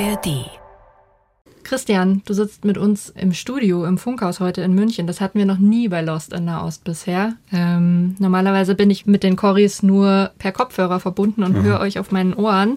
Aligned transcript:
ARD. 0.00 0.50
Christian, 1.62 2.22
du 2.24 2.34
sitzt 2.34 2.64
mit 2.64 2.76
uns 2.76 3.10
im 3.10 3.32
Studio 3.32 3.84
im 3.84 3.96
Funkhaus 3.96 4.40
heute 4.40 4.60
in 4.62 4.74
München. 4.74 5.06
Das 5.06 5.20
hatten 5.20 5.38
wir 5.38 5.46
noch 5.46 5.58
nie 5.58 5.88
bei 5.88 6.02
Lost 6.02 6.32
in 6.32 6.46
Nahost 6.46 6.82
bisher. 6.82 7.34
Ähm, 7.52 8.16
normalerweise 8.18 8.74
bin 8.74 8.90
ich 8.90 9.06
mit 9.06 9.22
den 9.22 9.36
Corys 9.36 9.84
nur 9.84 10.32
per 10.38 10.50
Kopfhörer 10.50 10.98
verbunden 10.98 11.44
und 11.44 11.56
mhm. 11.56 11.62
höre 11.62 11.80
euch 11.80 12.00
auf 12.00 12.10
meinen 12.10 12.34
Ohren. 12.34 12.74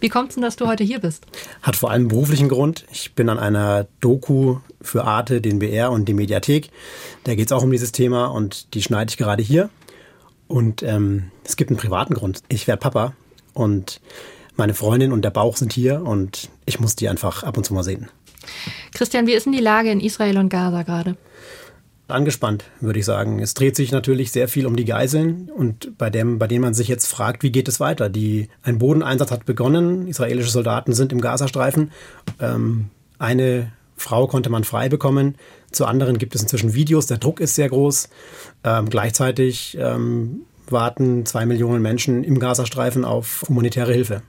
Wie 0.00 0.08
kommt 0.08 0.30
es 0.30 0.36
denn, 0.36 0.42
dass 0.42 0.56
du 0.56 0.66
heute 0.66 0.82
hier 0.82 0.98
bist? 0.98 1.26
Hat 1.60 1.76
vor 1.76 1.90
allem 1.90 2.02
einen 2.02 2.08
beruflichen 2.08 2.48
Grund. 2.48 2.86
Ich 2.90 3.14
bin 3.14 3.28
an 3.28 3.38
einer 3.38 3.86
Doku 4.00 4.56
für 4.80 5.04
Arte, 5.04 5.42
den 5.42 5.58
BR 5.58 5.90
und 5.90 6.06
die 6.08 6.14
Mediathek. 6.14 6.70
Da 7.24 7.34
geht 7.34 7.46
es 7.46 7.52
auch 7.52 7.62
um 7.62 7.70
dieses 7.70 7.92
Thema 7.92 8.26
und 8.26 8.72
die 8.72 8.82
schneide 8.82 9.10
ich 9.10 9.18
gerade 9.18 9.42
hier. 9.42 9.68
Und 10.48 10.82
ähm, 10.82 11.30
es 11.44 11.56
gibt 11.56 11.70
einen 11.70 11.78
privaten 11.78 12.14
Grund. 12.14 12.40
Ich 12.48 12.66
werde 12.66 12.80
Papa 12.80 13.12
und 13.52 14.00
meine 14.56 14.74
Freundin 14.74 15.12
und 15.12 15.22
der 15.22 15.30
Bauch 15.30 15.56
sind 15.56 15.72
hier 15.72 16.02
und 16.02 16.48
ich 16.64 16.80
muss 16.80 16.96
die 16.96 17.08
einfach 17.08 17.42
ab 17.42 17.56
und 17.56 17.64
zu 17.64 17.74
mal 17.74 17.82
sehen. 17.82 18.08
Christian, 18.94 19.26
wie 19.26 19.32
ist 19.32 19.46
denn 19.46 19.52
die 19.52 19.60
Lage 19.60 19.90
in 19.90 20.00
Israel 20.00 20.38
und 20.38 20.48
Gaza 20.48 20.82
gerade? 20.82 21.16
Angespannt, 22.08 22.64
würde 22.80 23.00
ich 23.00 23.04
sagen. 23.04 23.40
Es 23.40 23.54
dreht 23.54 23.74
sich 23.74 23.90
natürlich 23.90 24.30
sehr 24.30 24.46
viel 24.46 24.66
um 24.66 24.76
die 24.76 24.84
Geiseln 24.84 25.50
und 25.50 25.98
bei 25.98 26.08
dem, 26.08 26.38
bei 26.38 26.46
denen 26.46 26.62
man 26.62 26.74
sich 26.74 26.86
jetzt 26.86 27.06
fragt, 27.06 27.42
wie 27.42 27.50
geht 27.50 27.66
es 27.66 27.80
weiter? 27.80 28.08
Die, 28.08 28.48
ein 28.62 28.78
Bodeneinsatz 28.78 29.32
hat 29.32 29.44
begonnen. 29.44 30.06
Israelische 30.06 30.50
Soldaten 30.50 30.92
sind 30.92 31.12
im 31.12 31.20
Gazastreifen. 31.20 31.90
Ähm, 32.38 32.90
eine 33.18 33.72
Frau 33.96 34.28
konnte 34.28 34.50
man 34.50 34.62
frei 34.62 34.88
bekommen. 34.88 35.34
Zu 35.72 35.84
anderen 35.84 36.18
gibt 36.18 36.36
es 36.36 36.42
inzwischen 36.42 36.74
Videos. 36.74 37.06
Der 37.06 37.18
Druck 37.18 37.40
ist 37.40 37.56
sehr 37.56 37.68
groß. 37.68 38.08
Ähm, 38.62 38.88
gleichzeitig 38.88 39.76
ähm, 39.80 40.42
warten 40.70 41.26
zwei 41.26 41.44
Millionen 41.44 41.82
Menschen 41.82 42.22
im 42.22 42.38
Gazastreifen 42.38 43.04
auf 43.04 43.44
humanitäre 43.48 43.92
Hilfe. 43.92 44.22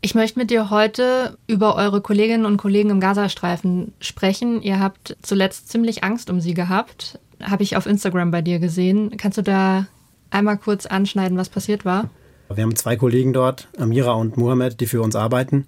Ich 0.00 0.14
möchte 0.14 0.38
mit 0.38 0.50
dir 0.50 0.70
heute 0.70 1.36
über 1.48 1.74
eure 1.74 2.00
Kolleginnen 2.00 2.46
und 2.46 2.56
Kollegen 2.56 2.90
im 2.90 3.00
Gazastreifen 3.00 3.92
sprechen. 4.00 4.62
Ihr 4.62 4.78
habt 4.78 5.16
zuletzt 5.22 5.70
ziemlich 5.70 6.04
Angst 6.04 6.30
um 6.30 6.40
sie 6.40 6.54
gehabt. 6.54 7.18
Habe 7.42 7.64
ich 7.64 7.76
auf 7.76 7.86
Instagram 7.86 8.30
bei 8.30 8.40
dir 8.40 8.60
gesehen. 8.60 9.16
Kannst 9.16 9.38
du 9.38 9.42
da 9.42 9.86
einmal 10.30 10.56
kurz 10.56 10.86
anschneiden, 10.86 11.36
was 11.36 11.48
passiert 11.48 11.84
war? 11.84 12.10
Wir 12.52 12.62
haben 12.62 12.76
zwei 12.76 12.96
Kollegen 12.96 13.32
dort, 13.32 13.68
Amira 13.76 14.12
und 14.12 14.36
Mohamed, 14.36 14.80
die 14.80 14.86
für 14.86 15.02
uns 15.02 15.16
arbeiten. 15.16 15.66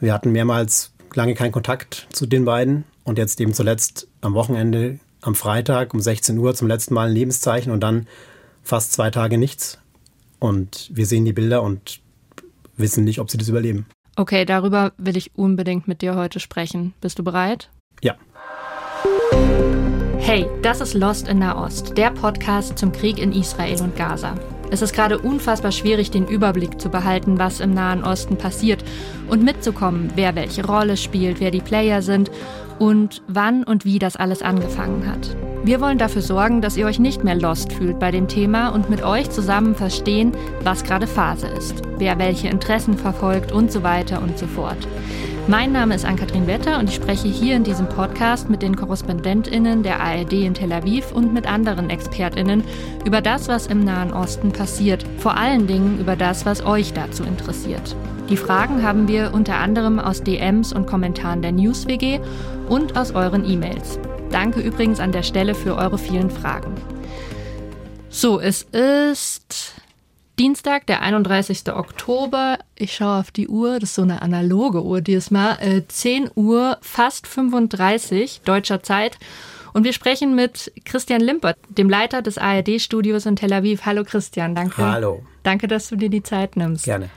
Wir 0.00 0.14
hatten 0.14 0.32
mehrmals 0.32 0.92
lange 1.14 1.34
keinen 1.34 1.52
Kontakt 1.52 2.06
zu 2.12 2.26
den 2.26 2.44
beiden 2.44 2.84
und 3.02 3.18
jetzt 3.18 3.40
eben 3.40 3.54
zuletzt 3.54 4.08
am 4.20 4.34
Wochenende, 4.34 5.00
am 5.20 5.34
Freitag 5.34 5.94
um 5.94 6.00
16 6.00 6.38
Uhr 6.38 6.54
zum 6.54 6.68
letzten 6.68 6.94
Mal 6.94 7.08
ein 7.08 7.14
Lebenszeichen 7.14 7.72
und 7.72 7.80
dann 7.80 8.06
fast 8.62 8.92
zwei 8.92 9.10
Tage 9.10 9.36
nichts. 9.36 9.78
Und 10.38 10.90
wir 10.92 11.06
sehen 11.06 11.24
die 11.24 11.32
Bilder 11.32 11.62
und 11.62 12.00
wissen 12.76 13.04
nicht, 13.04 13.18
ob 13.20 13.30
sie 13.30 13.38
das 13.38 13.48
überleben. 13.48 13.86
Okay, 14.16 14.44
darüber 14.44 14.92
will 14.96 15.16
ich 15.16 15.34
unbedingt 15.34 15.88
mit 15.88 16.02
dir 16.02 16.14
heute 16.14 16.38
sprechen. 16.40 16.94
Bist 17.00 17.18
du 17.18 17.24
bereit? 17.24 17.70
Ja. 18.02 18.16
Hey, 20.18 20.46
das 20.62 20.80
ist 20.80 20.94
Lost 20.94 21.28
in 21.28 21.38
Nahost, 21.38 21.98
der 21.98 22.10
Podcast 22.10 22.78
zum 22.78 22.92
Krieg 22.92 23.18
in 23.18 23.32
Israel 23.32 23.82
und 23.82 23.96
Gaza. 23.96 24.34
Es 24.70 24.82
ist 24.82 24.94
gerade 24.94 25.18
unfassbar 25.18 25.70
schwierig, 25.70 26.10
den 26.10 26.26
Überblick 26.26 26.80
zu 26.80 26.88
behalten, 26.88 27.38
was 27.38 27.60
im 27.60 27.74
Nahen 27.74 28.02
Osten 28.02 28.36
passiert 28.36 28.82
und 29.28 29.42
mitzukommen, 29.42 30.10
wer 30.14 30.34
welche 30.34 30.66
Rolle 30.66 30.96
spielt, 30.96 31.40
wer 31.40 31.50
die 31.50 31.60
Player 31.60 32.02
sind 32.02 32.30
und 32.78 33.22
wann 33.28 33.64
und 33.64 33.84
wie 33.84 33.98
das 33.98 34.16
alles 34.16 34.42
angefangen 34.42 35.06
hat. 35.06 35.36
Wir 35.64 35.80
wollen 35.80 35.98
dafür 35.98 36.20
sorgen, 36.20 36.60
dass 36.60 36.76
ihr 36.76 36.86
euch 36.86 36.98
nicht 36.98 37.24
mehr 37.24 37.34
lost 37.34 37.72
fühlt 37.72 37.98
bei 37.98 38.10
dem 38.10 38.28
Thema 38.28 38.68
und 38.68 38.90
mit 38.90 39.02
euch 39.02 39.30
zusammen 39.30 39.74
verstehen, 39.74 40.32
was 40.62 40.84
gerade 40.84 41.06
Phase 41.06 41.46
ist, 41.46 41.82
wer 41.98 42.18
welche 42.18 42.48
Interessen 42.48 42.98
verfolgt 42.98 43.50
und 43.50 43.72
so 43.72 43.82
weiter 43.82 44.20
und 44.20 44.38
so 44.38 44.46
fort. 44.46 44.86
Mein 45.46 45.72
Name 45.72 45.94
ist 45.94 46.06
Ann-Kathrin 46.06 46.46
Wetter 46.46 46.78
und 46.78 46.88
ich 46.88 46.94
spreche 46.94 47.28
hier 47.28 47.54
in 47.54 47.64
diesem 47.64 47.86
Podcast 47.86 48.48
mit 48.48 48.62
den 48.62 48.76
KorrespondentInnen 48.76 49.82
der 49.82 50.00
ARD 50.00 50.32
in 50.32 50.54
Tel 50.54 50.72
Aviv 50.72 51.12
und 51.12 51.34
mit 51.34 51.46
anderen 51.46 51.90
ExpertInnen 51.90 52.64
über 53.04 53.20
das, 53.20 53.46
was 53.48 53.66
im 53.66 53.84
Nahen 53.84 54.14
Osten 54.14 54.52
passiert. 54.52 55.04
Vor 55.18 55.36
allen 55.36 55.66
Dingen 55.66 55.98
über 56.00 56.16
das, 56.16 56.46
was 56.46 56.64
euch 56.64 56.94
dazu 56.94 57.24
interessiert. 57.24 57.94
Die 58.30 58.38
Fragen 58.38 58.82
haben 58.82 59.06
wir 59.06 59.34
unter 59.34 59.56
anderem 59.56 59.98
aus 59.98 60.22
DMs 60.22 60.72
und 60.72 60.86
Kommentaren 60.86 61.42
der 61.42 61.52
NewsWG 61.52 62.20
und 62.68 62.96
aus 62.96 63.10
euren 63.10 63.44
E-Mails. 63.48 63.98
Danke 64.30 64.60
übrigens 64.60 64.98
an 64.98 65.12
der 65.12 65.22
Stelle 65.22 65.54
für 65.54 65.76
eure 65.76 65.98
vielen 65.98 66.30
Fragen. 66.30 66.74
So, 68.08 68.40
es 68.40 68.62
ist 68.62 69.74
Dienstag, 70.38 70.86
der 70.86 71.02
31. 71.02 71.70
Oktober. 71.74 72.58
Ich 72.76 72.94
schaue 72.94 73.20
auf 73.20 73.30
die 73.30 73.46
Uhr, 73.46 73.78
das 73.78 73.90
ist 73.90 73.96
so 73.96 74.02
eine 74.02 74.22
analoge 74.22 74.82
Uhr 74.82 75.02
diesmal. 75.02 75.58
Äh, 75.60 75.82
10 75.86 76.30
Uhr, 76.34 76.78
fast 76.80 77.26
35 77.26 78.40
deutscher 78.42 78.82
Zeit. 78.82 79.18
Und 79.74 79.84
wir 79.84 79.92
sprechen 79.92 80.34
mit 80.34 80.72
Christian 80.86 81.20
Limpert, 81.20 81.58
dem 81.68 81.90
Leiter 81.90 82.22
des 82.22 82.38
ARD-Studios 82.38 83.26
in 83.26 83.36
Tel 83.36 83.52
Aviv. 83.52 83.84
Hallo 83.84 84.02
Christian, 84.02 84.54
danke. 84.54 84.78
Hallo. 84.78 85.26
Danke, 85.42 85.68
dass 85.68 85.88
du 85.88 85.96
dir 85.96 86.08
die 86.08 86.22
Zeit 86.22 86.56
nimmst. 86.56 86.84
Gerne. 86.84 87.10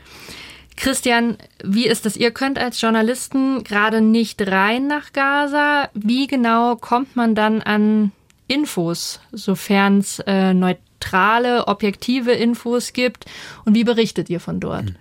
Christian, 0.78 1.38
wie 1.64 1.88
ist 1.88 2.06
das? 2.06 2.16
Ihr 2.16 2.32
könnt 2.32 2.60
als 2.60 2.80
Journalisten 2.80 3.64
gerade 3.64 4.00
nicht 4.00 4.48
rein 4.48 4.88
nach 4.88 5.12
Gaza. 5.12 5.90
Wie 5.94 6.28
genau 6.28 6.76
kommt 6.76 7.16
man 7.16 7.34
dann 7.34 7.62
an 7.62 8.12
Infos, 8.48 9.20
sofern 9.32 9.98
es 9.98 10.20
äh, 10.28 10.54
neutrale, 10.54 11.68
objektive 11.68 12.32
Infos 12.32 12.94
gibt? 12.94 13.26
Und 13.66 13.74
wie 13.74 13.84
berichtet 13.84 14.30
ihr 14.30 14.40
von 14.40 14.60
dort? 14.60 14.94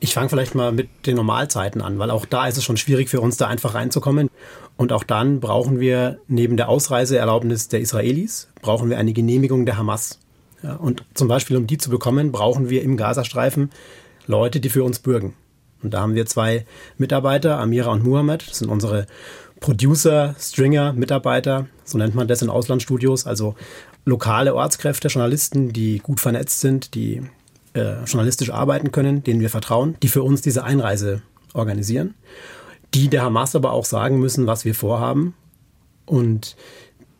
Ich 0.00 0.12
fange 0.12 0.28
vielleicht 0.28 0.54
mal 0.54 0.70
mit 0.70 0.88
den 1.06 1.16
Normalzeiten 1.16 1.80
an, 1.80 1.98
weil 1.98 2.10
auch 2.10 2.26
da 2.26 2.46
ist 2.46 2.58
es 2.58 2.64
schon 2.64 2.76
schwierig 2.76 3.08
für 3.08 3.22
uns, 3.22 3.38
da 3.38 3.48
einfach 3.48 3.74
reinzukommen. 3.74 4.28
Und 4.76 4.92
auch 4.92 5.02
dann 5.02 5.40
brauchen 5.40 5.80
wir 5.80 6.18
neben 6.28 6.58
der 6.58 6.68
Ausreiseerlaubnis 6.68 7.68
der 7.68 7.80
Israelis, 7.80 8.48
brauchen 8.60 8.90
wir 8.90 8.98
eine 8.98 9.14
Genehmigung 9.14 9.64
der 9.64 9.78
Hamas. 9.78 10.18
Ja, 10.62 10.74
und 10.76 11.04
zum 11.14 11.26
Beispiel, 11.26 11.56
um 11.56 11.66
die 11.66 11.78
zu 11.78 11.90
bekommen, 11.90 12.32
brauchen 12.32 12.68
wir 12.68 12.82
im 12.82 12.96
Gazastreifen 12.96 13.70
Leute, 14.26 14.60
die 14.60 14.68
für 14.68 14.84
uns 14.84 14.98
bürgen. 14.98 15.34
Und 15.82 15.94
da 15.94 16.00
haben 16.00 16.14
wir 16.14 16.26
zwei 16.26 16.64
Mitarbeiter, 16.96 17.58
Amira 17.58 17.90
und 17.90 18.04
Muhammad. 18.04 18.48
Das 18.48 18.58
sind 18.58 18.68
unsere 18.68 19.06
Producer, 19.62 20.34
Stringer, 20.38 20.92
Mitarbeiter, 20.92 21.66
so 21.84 21.96
nennt 21.96 22.14
man 22.14 22.28
das 22.28 22.42
in 22.42 22.50
Auslandsstudios, 22.50 23.26
also 23.26 23.54
lokale 24.04 24.54
Ortskräfte, 24.54 25.08
Journalisten, 25.08 25.72
die 25.72 25.98
gut 25.98 26.18
vernetzt 26.18 26.60
sind, 26.60 26.94
die 26.94 27.22
äh, 27.74 28.02
journalistisch 28.04 28.50
arbeiten 28.50 28.90
können, 28.90 29.22
denen 29.22 29.40
wir 29.40 29.50
vertrauen, 29.50 29.96
die 30.02 30.08
für 30.08 30.24
uns 30.24 30.42
diese 30.42 30.64
Einreise 30.64 31.22
organisieren, 31.54 32.14
die 32.92 33.08
der 33.08 33.22
Hamas 33.22 33.54
aber 33.54 33.70
auch 33.72 33.84
sagen 33.84 34.18
müssen, 34.18 34.48
was 34.48 34.64
wir 34.64 34.74
vorhaben 34.74 35.34
und 36.06 36.56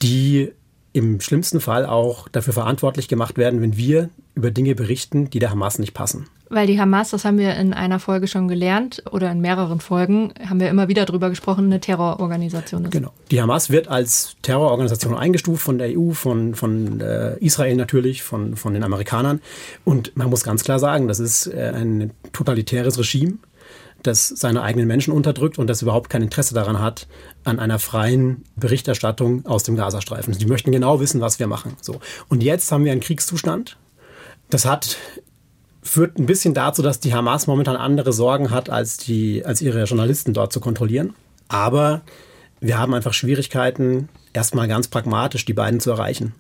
die 0.03 0.53
im 0.93 1.21
schlimmsten 1.21 1.61
Fall 1.61 1.87
auch 1.87 2.29
dafür 2.29 2.53
verantwortlich 2.53 3.09
gemacht 3.09 3.39
werden, 3.39 3.63
wenn 3.63 3.77
wir 3.77 4.11
über 4.35 4.51
Dinge 4.51 4.75
berichten, 4.75 5.31
die 5.31 5.39
der 5.39 5.51
Hamas 5.51 5.79
nicht 5.79 5.95
passen. 5.95 6.27
Weil 6.53 6.67
die 6.67 6.79
Hamas, 6.79 7.09
das 7.09 7.25
haben 7.25 7.39
wir 7.39 7.57
in 7.57 7.73
einer 7.73 7.99
Folge 7.99 8.29
schon 8.29 8.47
gelernt 8.47 9.03
oder 9.11 9.33
in 9.33 9.41
mehreren 9.41 9.81
Folgen, 9.81 10.35
haben 10.47 10.61
wir 10.61 10.69
immer 10.69 10.87
wieder 10.87 11.07
darüber 11.07 11.31
gesprochen, 11.31 11.65
eine 11.65 11.81
Terrororganisation 11.81 12.85
ist. 12.85 12.91
Genau. 12.91 13.11
Die 13.31 13.41
Hamas 13.41 13.71
wird 13.71 13.89
als 13.89 14.37
Terrororganisation 14.43 15.17
eingestuft 15.17 15.63
von 15.63 15.79
der 15.79 15.99
EU, 15.99 16.11
von, 16.11 16.55
von 16.55 17.01
äh, 17.01 17.39
Israel 17.39 17.75
natürlich, 17.77 18.23
von, 18.23 18.57
von 18.57 18.75
den 18.75 18.85
Amerikanern. 18.85 19.41
Und 19.87 20.15
man 20.15 20.29
muss 20.29 20.45
ganz 20.45 20.63
klar 20.63 20.79
sagen, 20.79 21.09
das 21.09 21.21
ist 21.21 21.47
äh, 21.47 21.73
ein 21.75 22.11
totalitäres 22.35 22.99
Regime, 22.99 23.39
das 24.03 24.29
seine 24.29 24.61
eigenen 24.61 24.87
Menschen 24.87 25.15
unterdrückt 25.15 25.59
und 25.59 25.71
das 25.71 25.81
überhaupt 25.81 26.11
kein 26.11 26.21
Interesse 26.21 26.53
daran 26.53 26.81
hat, 26.81 27.07
an 27.45 27.61
einer 27.61 27.79
freien 27.79 28.45
Berichterstattung 28.57 29.47
aus 29.47 29.63
dem 29.63 29.75
Gazastreifen. 29.75 30.37
Die 30.37 30.45
möchten 30.45 30.71
genau 30.71 31.01
wissen, 31.01 31.23
was 31.23 31.39
wir 31.39 31.47
machen. 31.47 31.79
So. 31.81 31.99
Und 32.29 32.43
jetzt 32.43 32.71
haben 32.71 32.85
wir 32.85 32.93
einen 32.93 33.01
Kriegszustand. 33.01 33.79
Das 34.51 34.67
hat 34.67 34.99
führt 35.83 36.19
ein 36.19 36.27
bisschen 36.27 36.55
dazu, 36.55 36.83
dass 36.83 37.01
die 37.01 37.13
Hamas 37.13 37.47
momentan 37.47 37.77
andere 37.77 38.13
Sorgen 38.13 38.51
hat, 38.51 38.71
als, 38.71 38.97
die, 38.99 39.45
als 39.45 39.61
ihre 39.61 39.85
Journalisten 39.85 40.33
dort 40.33 40.53
zu 40.53 40.61
kontrollieren. 40.61 41.15
Aber 41.49 42.03
wir 42.61 42.79
haben 42.79 42.95
einfach 42.95 43.13
Schwierigkeiten, 43.13 44.09
erstmal 44.33 44.69
ganz 44.69 44.89
pragmatisch 44.89 45.45
die 45.45 45.53
beiden 45.53 45.81
zu 45.81 45.91
erreichen. 45.91 46.35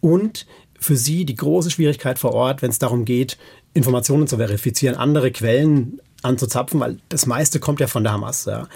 Und 0.00 0.46
für 0.78 0.96
sie 0.96 1.24
die 1.24 1.34
große 1.34 1.70
Schwierigkeit 1.70 2.18
vor 2.18 2.32
Ort, 2.32 2.62
wenn 2.62 2.70
es 2.70 2.78
darum 2.78 3.04
geht, 3.04 3.36
Informationen 3.72 4.28
zu 4.28 4.36
verifizieren, 4.36 4.96
andere 4.96 5.32
Quellen 5.32 6.00
anzuzapfen, 6.22 6.80
weil 6.80 6.98
das 7.08 7.26
meiste 7.26 7.60
kommt 7.60 7.80
ja 7.80 7.86
von 7.86 8.04
der 8.04 8.12
Hamas. 8.12 8.44
Ja. 8.44 8.68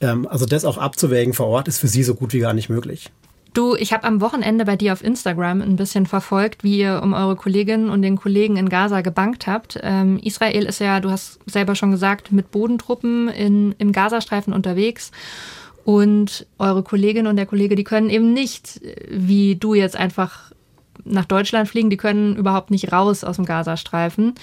Ähm, 0.00 0.26
also 0.26 0.46
das 0.46 0.64
auch 0.64 0.78
abzuwägen 0.78 1.34
vor 1.34 1.46
Ort 1.46 1.68
ist 1.68 1.78
für 1.78 1.88
sie 1.88 2.02
so 2.02 2.14
gut 2.14 2.32
wie 2.32 2.40
gar 2.40 2.54
nicht 2.54 2.68
möglich. 2.68 3.10
Du, 3.58 3.74
ich 3.74 3.92
habe 3.92 4.04
am 4.04 4.20
Wochenende 4.20 4.64
bei 4.64 4.76
dir 4.76 4.92
auf 4.92 5.02
Instagram 5.02 5.62
ein 5.62 5.74
bisschen 5.74 6.06
verfolgt, 6.06 6.62
wie 6.62 6.78
ihr 6.78 7.00
um 7.02 7.12
eure 7.12 7.34
Kolleginnen 7.34 7.90
und 7.90 8.02
den 8.02 8.16
Kollegen 8.16 8.56
in 8.56 8.68
Gaza 8.68 9.00
gebankt 9.00 9.48
habt. 9.48 9.80
Ähm, 9.82 10.20
Israel 10.22 10.64
ist 10.64 10.78
ja, 10.78 11.00
du 11.00 11.10
hast 11.10 11.40
selber 11.44 11.74
schon 11.74 11.90
gesagt, 11.90 12.30
mit 12.30 12.52
Bodentruppen 12.52 13.28
in, 13.28 13.74
im 13.78 13.90
Gazastreifen 13.90 14.52
unterwegs. 14.52 15.10
Und 15.84 16.46
eure 16.58 16.84
Kollegin 16.84 17.26
und 17.26 17.34
der 17.34 17.46
Kollege, 17.46 17.74
die 17.74 17.82
können 17.82 18.10
eben 18.10 18.32
nicht, 18.32 18.80
wie 19.10 19.56
du 19.56 19.74
jetzt 19.74 19.96
einfach 19.96 20.52
nach 21.04 21.24
Deutschland 21.24 21.68
fliegen, 21.68 21.90
die 21.90 21.96
können 21.96 22.36
überhaupt 22.36 22.70
nicht 22.70 22.92
raus 22.92 23.24
aus 23.24 23.36
dem 23.36 23.44
Gazastreifen. 23.44 24.34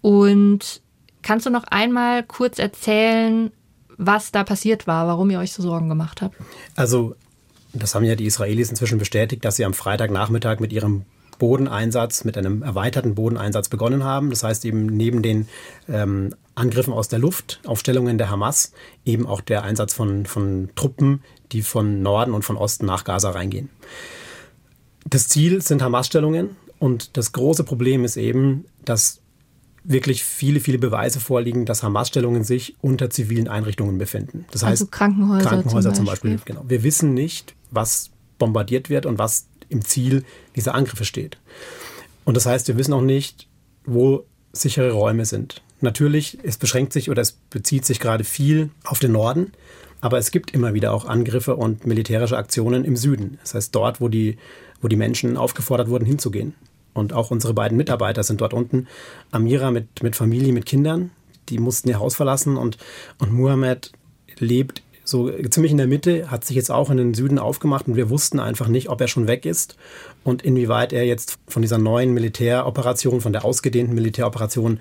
Und 0.00 0.82
Kannst 1.24 1.46
du 1.46 1.50
noch 1.50 1.64
einmal 1.64 2.22
kurz 2.22 2.58
erzählen, 2.58 3.50
was 3.96 4.30
da 4.30 4.44
passiert 4.44 4.86
war, 4.86 5.06
warum 5.06 5.30
ihr 5.30 5.38
euch 5.38 5.52
so 5.52 5.62
Sorgen 5.62 5.88
gemacht 5.88 6.20
habt? 6.20 6.36
Also, 6.76 7.16
das 7.74 7.94
haben 7.94 8.04
ja 8.04 8.14
die 8.14 8.26
Israelis 8.26 8.70
inzwischen 8.70 8.98
bestätigt, 8.98 9.44
dass 9.44 9.56
sie 9.56 9.64
am 9.64 9.74
Freitagnachmittag 9.74 10.60
mit 10.60 10.72
ihrem 10.72 11.04
Bodeneinsatz, 11.38 12.24
mit 12.24 12.38
einem 12.38 12.62
erweiterten 12.62 13.14
Bodeneinsatz 13.14 13.68
begonnen 13.68 14.04
haben. 14.04 14.30
Das 14.30 14.44
heißt 14.44 14.64
eben 14.64 14.86
neben 14.86 15.22
den 15.22 15.48
ähm, 15.88 16.34
Angriffen 16.54 16.92
aus 16.92 17.08
der 17.08 17.18
Luft, 17.18 17.60
Aufstellungen 17.64 18.18
der 18.18 18.30
Hamas, 18.30 18.72
eben 19.04 19.26
auch 19.26 19.40
der 19.40 19.64
Einsatz 19.64 19.92
von, 19.92 20.26
von 20.26 20.70
Truppen, 20.76 21.22
die 21.52 21.62
von 21.62 22.02
Norden 22.02 22.32
und 22.32 22.44
von 22.44 22.56
Osten 22.56 22.86
nach 22.86 23.04
Gaza 23.04 23.30
reingehen. 23.30 23.68
Das 25.06 25.28
Ziel 25.28 25.60
sind 25.60 25.82
Hamas-Stellungen 25.82 26.56
und 26.78 27.16
das 27.16 27.32
große 27.32 27.64
Problem 27.64 28.04
ist 28.04 28.16
eben, 28.16 28.64
dass 28.84 29.20
wirklich 29.84 30.24
viele, 30.24 30.60
viele 30.60 30.78
Beweise 30.78 31.20
vorliegen, 31.20 31.66
dass 31.66 31.82
Hamas-Stellungen 31.82 32.42
sich 32.42 32.74
unter 32.80 33.10
zivilen 33.10 33.48
Einrichtungen 33.48 33.98
befinden. 33.98 34.46
Das 34.50 34.64
also 34.64 34.84
heißt, 34.84 34.92
Krankenhäuser, 34.92 35.48
Krankenhäuser 35.48 35.94
zum 35.94 36.06
Beispiel. 36.06 36.30
Zum 36.30 36.36
Beispiel. 36.38 36.54
Genau. 36.54 36.68
Wir 36.68 36.82
wissen 36.82 37.14
nicht, 37.14 37.54
was 37.70 38.10
bombardiert 38.38 38.88
wird 38.88 39.06
und 39.06 39.18
was 39.18 39.46
im 39.68 39.84
Ziel 39.84 40.24
dieser 40.56 40.74
Angriffe 40.74 41.04
steht. 41.04 41.38
Und 42.24 42.36
das 42.36 42.46
heißt, 42.46 42.68
wir 42.68 42.78
wissen 42.78 42.94
auch 42.94 43.02
nicht, 43.02 43.46
wo 43.84 44.24
sichere 44.52 44.92
Räume 44.92 45.26
sind. 45.26 45.62
Natürlich, 45.80 46.38
es 46.42 46.56
beschränkt 46.56 46.92
sich 46.92 47.10
oder 47.10 47.20
es 47.20 47.32
bezieht 47.32 47.84
sich 47.84 48.00
gerade 48.00 48.24
viel 48.24 48.70
auf 48.84 48.98
den 48.98 49.12
Norden, 49.12 49.52
aber 50.00 50.18
es 50.18 50.30
gibt 50.30 50.52
immer 50.52 50.72
wieder 50.72 50.92
auch 50.92 51.04
Angriffe 51.04 51.56
und 51.56 51.86
militärische 51.86 52.38
Aktionen 52.38 52.84
im 52.84 52.96
Süden. 52.96 53.38
Das 53.42 53.54
heißt, 53.54 53.74
dort, 53.74 54.00
wo 54.00 54.08
die, 54.08 54.38
wo 54.80 54.88
die 54.88 54.96
Menschen 54.96 55.36
aufgefordert 55.36 55.88
wurden, 55.88 56.06
hinzugehen. 56.06 56.54
Und 56.94 57.12
auch 57.12 57.30
unsere 57.30 57.54
beiden 57.54 57.76
Mitarbeiter 57.76 58.22
sind 58.22 58.40
dort 58.40 58.54
unten. 58.54 58.86
Amira 59.30 59.70
mit, 59.70 60.02
mit 60.02 60.16
Familie, 60.16 60.52
mit 60.52 60.64
Kindern, 60.64 61.10
die 61.48 61.58
mussten 61.58 61.88
ihr 61.88 61.98
Haus 61.98 62.14
verlassen 62.14 62.56
und, 62.56 62.78
und 63.18 63.32
Muhammad 63.32 63.92
lebt 64.38 64.82
so 65.04 65.30
ziemlich 65.30 65.70
in 65.70 65.78
der 65.78 65.86
Mitte, 65.86 66.30
hat 66.30 66.44
sich 66.44 66.56
jetzt 66.56 66.70
auch 66.70 66.88
in 66.88 66.96
den 66.96 67.14
Süden 67.14 67.38
aufgemacht 67.38 67.86
und 67.86 67.96
wir 67.96 68.08
wussten 68.08 68.40
einfach 68.40 68.68
nicht, 68.68 68.88
ob 68.88 69.00
er 69.02 69.08
schon 69.08 69.26
weg 69.26 69.44
ist 69.44 69.76
und 70.24 70.42
inwieweit 70.42 70.94
er 70.94 71.04
jetzt 71.04 71.38
von 71.46 71.60
dieser 71.60 71.76
neuen 71.76 72.14
Militäroperation, 72.14 73.20
von 73.20 73.32
der 73.32 73.44
ausgedehnten 73.44 73.94
Militäroperation 73.94 74.80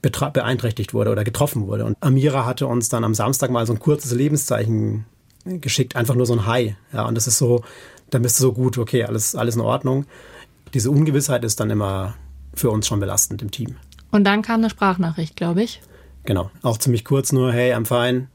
beeinträchtigt 0.00 0.94
wurde 0.94 1.10
oder 1.10 1.24
getroffen 1.24 1.66
wurde. 1.66 1.84
Und 1.84 1.96
Amira 2.00 2.44
hatte 2.44 2.66
uns 2.66 2.88
dann 2.88 3.04
am 3.04 3.14
Samstag 3.14 3.50
mal 3.50 3.66
so 3.66 3.72
ein 3.72 3.80
kurzes 3.80 4.12
Lebenszeichen 4.12 5.06
geschickt, 5.44 5.96
einfach 5.96 6.14
nur 6.14 6.26
so 6.26 6.34
ein 6.34 6.46
Hi. 6.46 6.76
Ja, 6.92 7.06
und 7.06 7.16
das 7.16 7.26
ist 7.26 7.38
so, 7.38 7.64
dann 8.10 8.22
bist 8.22 8.38
du 8.38 8.42
so 8.42 8.52
gut, 8.52 8.78
okay, 8.78 9.04
alles, 9.04 9.34
alles 9.34 9.56
in 9.56 9.62
Ordnung. 9.62 10.06
Diese 10.74 10.90
Ungewissheit 10.90 11.44
ist 11.44 11.60
dann 11.60 11.70
immer 11.70 12.14
für 12.52 12.68
uns 12.70 12.88
schon 12.88 12.98
belastend 12.98 13.40
im 13.42 13.52
Team. 13.52 13.76
Und 14.10 14.24
dann 14.24 14.42
kam 14.42 14.56
eine 14.56 14.70
Sprachnachricht, 14.70 15.36
glaube 15.36 15.62
ich. 15.62 15.80
Genau, 16.24 16.50
auch 16.62 16.78
ziemlich 16.78 17.04
kurz 17.04 17.30
nur, 17.30 17.52
hey, 17.52 17.72
I'm 17.72 17.86
fine, 17.86 18.26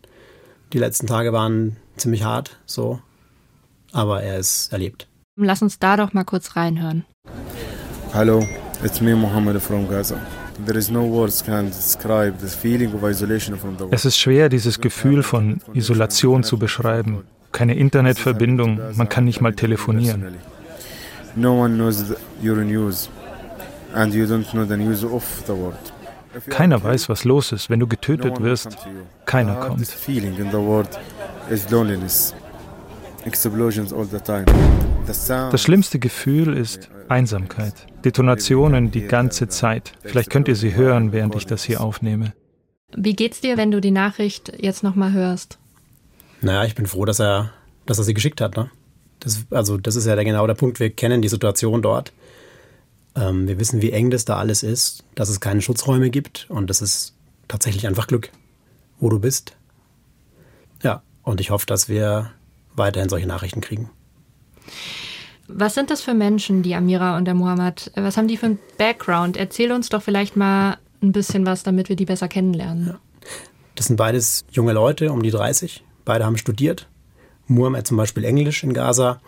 die 0.71 0.77
letzten 0.77 1.05
Tage 1.05 1.33
waren 1.33 1.75
ziemlich 1.97 2.23
hart, 2.23 2.57
so. 2.65 3.01
Aber 3.91 4.23
er 4.23 4.37
ist 4.37 4.71
erlebt. 4.71 5.07
Lass 5.35 5.61
uns 5.61 5.79
da 5.79 5.97
doch 5.97 6.13
mal 6.13 6.23
kurz 6.23 6.55
reinhören. 6.55 7.03
Hallo, 8.13 8.47
it's 8.85 9.01
me 9.01 9.15
Mohammed 9.15 9.61
from 9.61 9.89
Gaza. 9.89 10.15
Es 13.91 14.05
ist 14.05 14.17
schwer, 14.17 14.49
dieses 14.49 14.81
Gefühl 14.81 15.23
von 15.23 15.61
Isolation 15.73 16.43
zu 16.43 16.57
beschreiben. 16.57 17.23
Keine 17.51 17.75
Internetverbindung, 17.75 18.79
man 18.95 19.09
kann 19.09 19.25
nicht 19.25 19.41
mal 19.41 19.53
telefonieren. 19.53 20.37
No 21.35 21.61
one 21.61 21.75
knows 21.75 22.15
your 22.41 22.57
news 22.63 23.09
and 23.93 24.13
you 24.13 24.25
don't 24.25 24.51
know 24.51 24.65
the 24.65 24.77
news 24.77 25.03
of 25.03 25.23
the 25.45 25.53
world. 25.53 25.77
Keiner 26.49 26.83
weiß, 26.83 27.09
was 27.09 27.23
los 27.23 27.51
ist. 27.51 27.69
Wenn 27.69 27.79
du 27.79 27.87
getötet 27.87 28.39
wirst, 28.41 28.77
keiner 29.25 29.55
kommt. 29.55 29.81
Das 35.51 35.61
schlimmste 35.61 35.99
Gefühl 35.99 36.57
ist 36.57 36.89
Einsamkeit. 37.09 37.73
Detonationen 38.05 38.91
die 38.91 39.01
ganze 39.01 39.47
Zeit. 39.47 39.93
Vielleicht 40.03 40.29
könnt 40.29 40.47
ihr 40.47 40.55
sie 40.55 40.75
hören, 40.75 41.11
während 41.11 41.35
ich 41.35 41.47
das 41.47 41.63
hier 41.63 41.81
aufnehme. 41.81 42.33
Wie 42.95 43.15
geht's 43.15 43.41
dir, 43.41 43.57
wenn 43.57 43.71
du 43.71 43.81
die 43.81 43.91
Nachricht 43.91 44.53
jetzt 44.57 44.83
nochmal 44.83 45.13
hörst? 45.13 45.57
Naja, 46.41 46.63
ich 46.65 46.75
bin 46.75 46.85
froh, 46.85 47.05
dass 47.05 47.19
er, 47.19 47.51
dass 47.85 47.97
er 47.97 48.03
sie 48.03 48.13
geschickt 48.13 48.41
hat. 48.41 48.55
Ne? 48.55 48.69
Das, 49.19 49.45
also, 49.51 49.77
das 49.77 49.95
ist 49.95 50.05
ja 50.05 50.15
der, 50.15 50.25
genau 50.25 50.47
der 50.47 50.53
Punkt. 50.53 50.79
Wir 50.79 50.89
kennen 50.89 51.21
die 51.21 51.27
Situation 51.27 51.81
dort. 51.81 52.13
Ähm, 53.15 53.47
wir 53.47 53.59
wissen, 53.59 53.81
wie 53.81 53.91
eng 53.91 54.11
das 54.11 54.25
da 54.25 54.37
alles 54.37 54.63
ist, 54.63 55.03
dass 55.15 55.29
es 55.29 55.39
keine 55.39 55.61
Schutzräume 55.61 56.09
gibt 56.09 56.47
und 56.49 56.69
das 56.69 56.81
ist 56.81 57.13
tatsächlich 57.47 57.87
einfach 57.87 58.07
Glück, 58.07 58.31
wo 58.99 59.09
du 59.09 59.19
bist. 59.19 59.55
Ja, 60.83 61.01
und 61.23 61.41
ich 61.41 61.49
hoffe, 61.49 61.65
dass 61.65 61.89
wir 61.89 62.31
weiterhin 62.75 63.09
solche 63.09 63.27
Nachrichten 63.27 63.61
kriegen. 63.61 63.89
Was 65.47 65.73
sind 65.73 65.89
das 65.89 66.01
für 66.01 66.13
Menschen, 66.13 66.61
die 66.61 66.75
Amira 66.75 67.17
und 67.17 67.25
der 67.25 67.33
Mohammed? 67.33 67.91
Was 67.95 68.17
haben 68.17 68.27
die 68.27 68.37
für 68.37 68.45
einen 68.45 68.59
Background? 68.77 69.35
Erzähl 69.35 69.71
uns 69.71 69.89
doch 69.89 70.03
vielleicht 70.03 70.35
mal 70.35 70.77
ein 71.01 71.11
bisschen 71.11 71.45
was, 71.45 71.63
damit 71.63 71.89
wir 71.89 71.95
die 71.95 72.05
besser 72.05 72.27
kennenlernen. 72.27 72.87
Ja. 72.87 72.99
Das 73.75 73.87
sind 73.87 73.95
beides 73.95 74.45
junge 74.51 74.73
Leute, 74.73 75.11
um 75.11 75.23
die 75.23 75.31
30. 75.31 75.83
Beide 76.05 76.25
haben 76.25 76.37
studiert. 76.37 76.87
Mohammed 77.49 77.87
zum 77.87 77.97
Beispiel 77.97 78.23
Englisch 78.23 78.63
in 78.63 78.73
Gaza, 78.73 79.19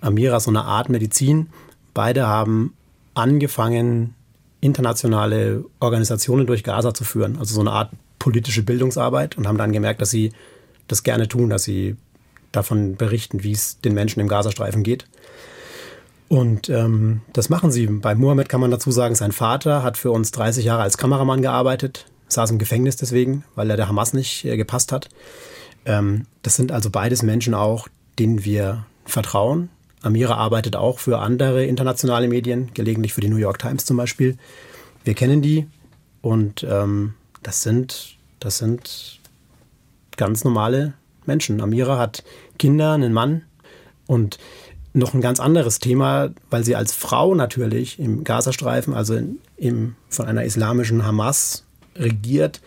Amira 0.00 0.40
so 0.40 0.50
eine 0.50 0.64
Art 0.64 0.88
Medizin. 0.88 1.48
Beide 1.94 2.26
haben 2.26 2.74
angefangen, 3.14 4.14
internationale 4.60 5.64
Organisationen 5.80 6.46
durch 6.46 6.64
Gaza 6.64 6.92
zu 6.92 7.04
führen, 7.04 7.38
also 7.38 7.54
so 7.54 7.60
eine 7.60 7.72
Art 7.72 7.90
politische 8.18 8.62
Bildungsarbeit 8.62 9.38
und 9.38 9.48
haben 9.48 9.58
dann 9.58 9.72
gemerkt, 9.72 10.00
dass 10.02 10.10
sie 10.10 10.32
das 10.86 11.02
gerne 11.02 11.28
tun, 11.28 11.50
dass 11.50 11.64
sie 11.64 11.96
davon 12.52 12.96
berichten, 12.96 13.42
wie 13.42 13.52
es 13.52 13.80
den 13.80 13.94
Menschen 13.94 14.20
im 14.20 14.28
Gazastreifen 14.28 14.82
geht. 14.82 15.06
Und 16.28 16.68
ähm, 16.68 17.22
das 17.32 17.48
machen 17.48 17.72
sie. 17.72 17.86
Bei 17.86 18.14
Mohammed 18.14 18.48
kann 18.48 18.60
man 18.60 18.70
dazu 18.70 18.90
sagen, 18.92 19.14
sein 19.14 19.32
Vater 19.32 19.82
hat 19.82 19.96
für 19.96 20.10
uns 20.12 20.30
30 20.30 20.64
Jahre 20.64 20.82
als 20.82 20.98
Kameramann 20.98 21.42
gearbeitet, 21.42 22.06
saß 22.28 22.52
im 22.52 22.58
Gefängnis 22.58 22.96
deswegen, 22.96 23.44
weil 23.56 23.70
er 23.70 23.76
der 23.76 23.88
Hamas 23.88 24.12
nicht 24.12 24.44
äh, 24.44 24.56
gepasst 24.56 24.92
hat. 24.92 25.08
Ähm, 25.84 26.26
das 26.42 26.56
sind 26.56 26.72
also 26.72 26.90
beides 26.90 27.22
Menschen 27.22 27.54
auch, 27.54 27.88
denen 28.18 28.44
wir 28.44 28.86
vertrauen, 29.04 29.70
Amira 30.02 30.34
arbeitet 30.34 30.76
auch 30.76 30.98
für 30.98 31.18
andere 31.18 31.64
internationale 31.66 32.28
Medien, 32.28 32.72
gelegentlich 32.72 33.12
für 33.12 33.20
die 33.20 33.28
New 33.28 33.36
York 33.36 33.58
Times 33.58 33.84
zum 33.84 33.96
Beispiel. 33.96 34.36
Wir 35.04 35.14
kennen 35.14 35.42
die 35.42 35.66
und 36.22 36.66
ähm, 36.68 37.14
das 37.42 37.62
sind, 37.62 38.16
das 38.38 38.58
sind 38.58 39.20
ganz 40.16 40.44
normale 40.44 40.94
Menschen. 41.26 41.60
Amira 41.60 41.98
hat 41.98 42.24
Kinder, 42.58 42.92
einen 42.92 43.12
Mann 43.12 43.42
und 44.06 44.38
noch 44.92 45.14
ein 45.14 45.20
ganz 45.20 45.38
anderes 45.38 45.78
Thema, 45.78 46.30
weil 46.48 46.64
sie 46.64 46.76
als 46.76 46.92
Frau 46.94 47.34
natürlich 47.34 47.98
im 47.98 48.24
Gazastreifen, 48.24 48.94
also 48.94 49.14
in, 49.14 49.38
im, 49.56 49.96
von 50.08 50.26
einer 50.26 50.44
islamischen 50.44 51.04
Hamas 51.06 51.64
regiert, 51.94 52.60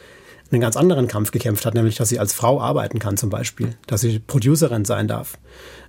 einen 0.53 0.61
ganz 0.61 0.77
anderen 0.77 1.07
Kampf 1.07 1.31
gekämpft 1.31 1.65
hat, 1.65 1.73
nämlich 1.73 1.95
dass 1.95 2.09
sie 2.09 2.19
als 2.19 2.33
Frau 2.33 2.61
arbeiten 2.61 2.99
kann 2.99 3.17
zum 3.17 3.29
Beispiel, 3.29 3.75
dass 3.87 4.01
sie 4.01 4.19
Producerin 4.19 4.85
sein 4.85 5.07
darf. 5.07 5.37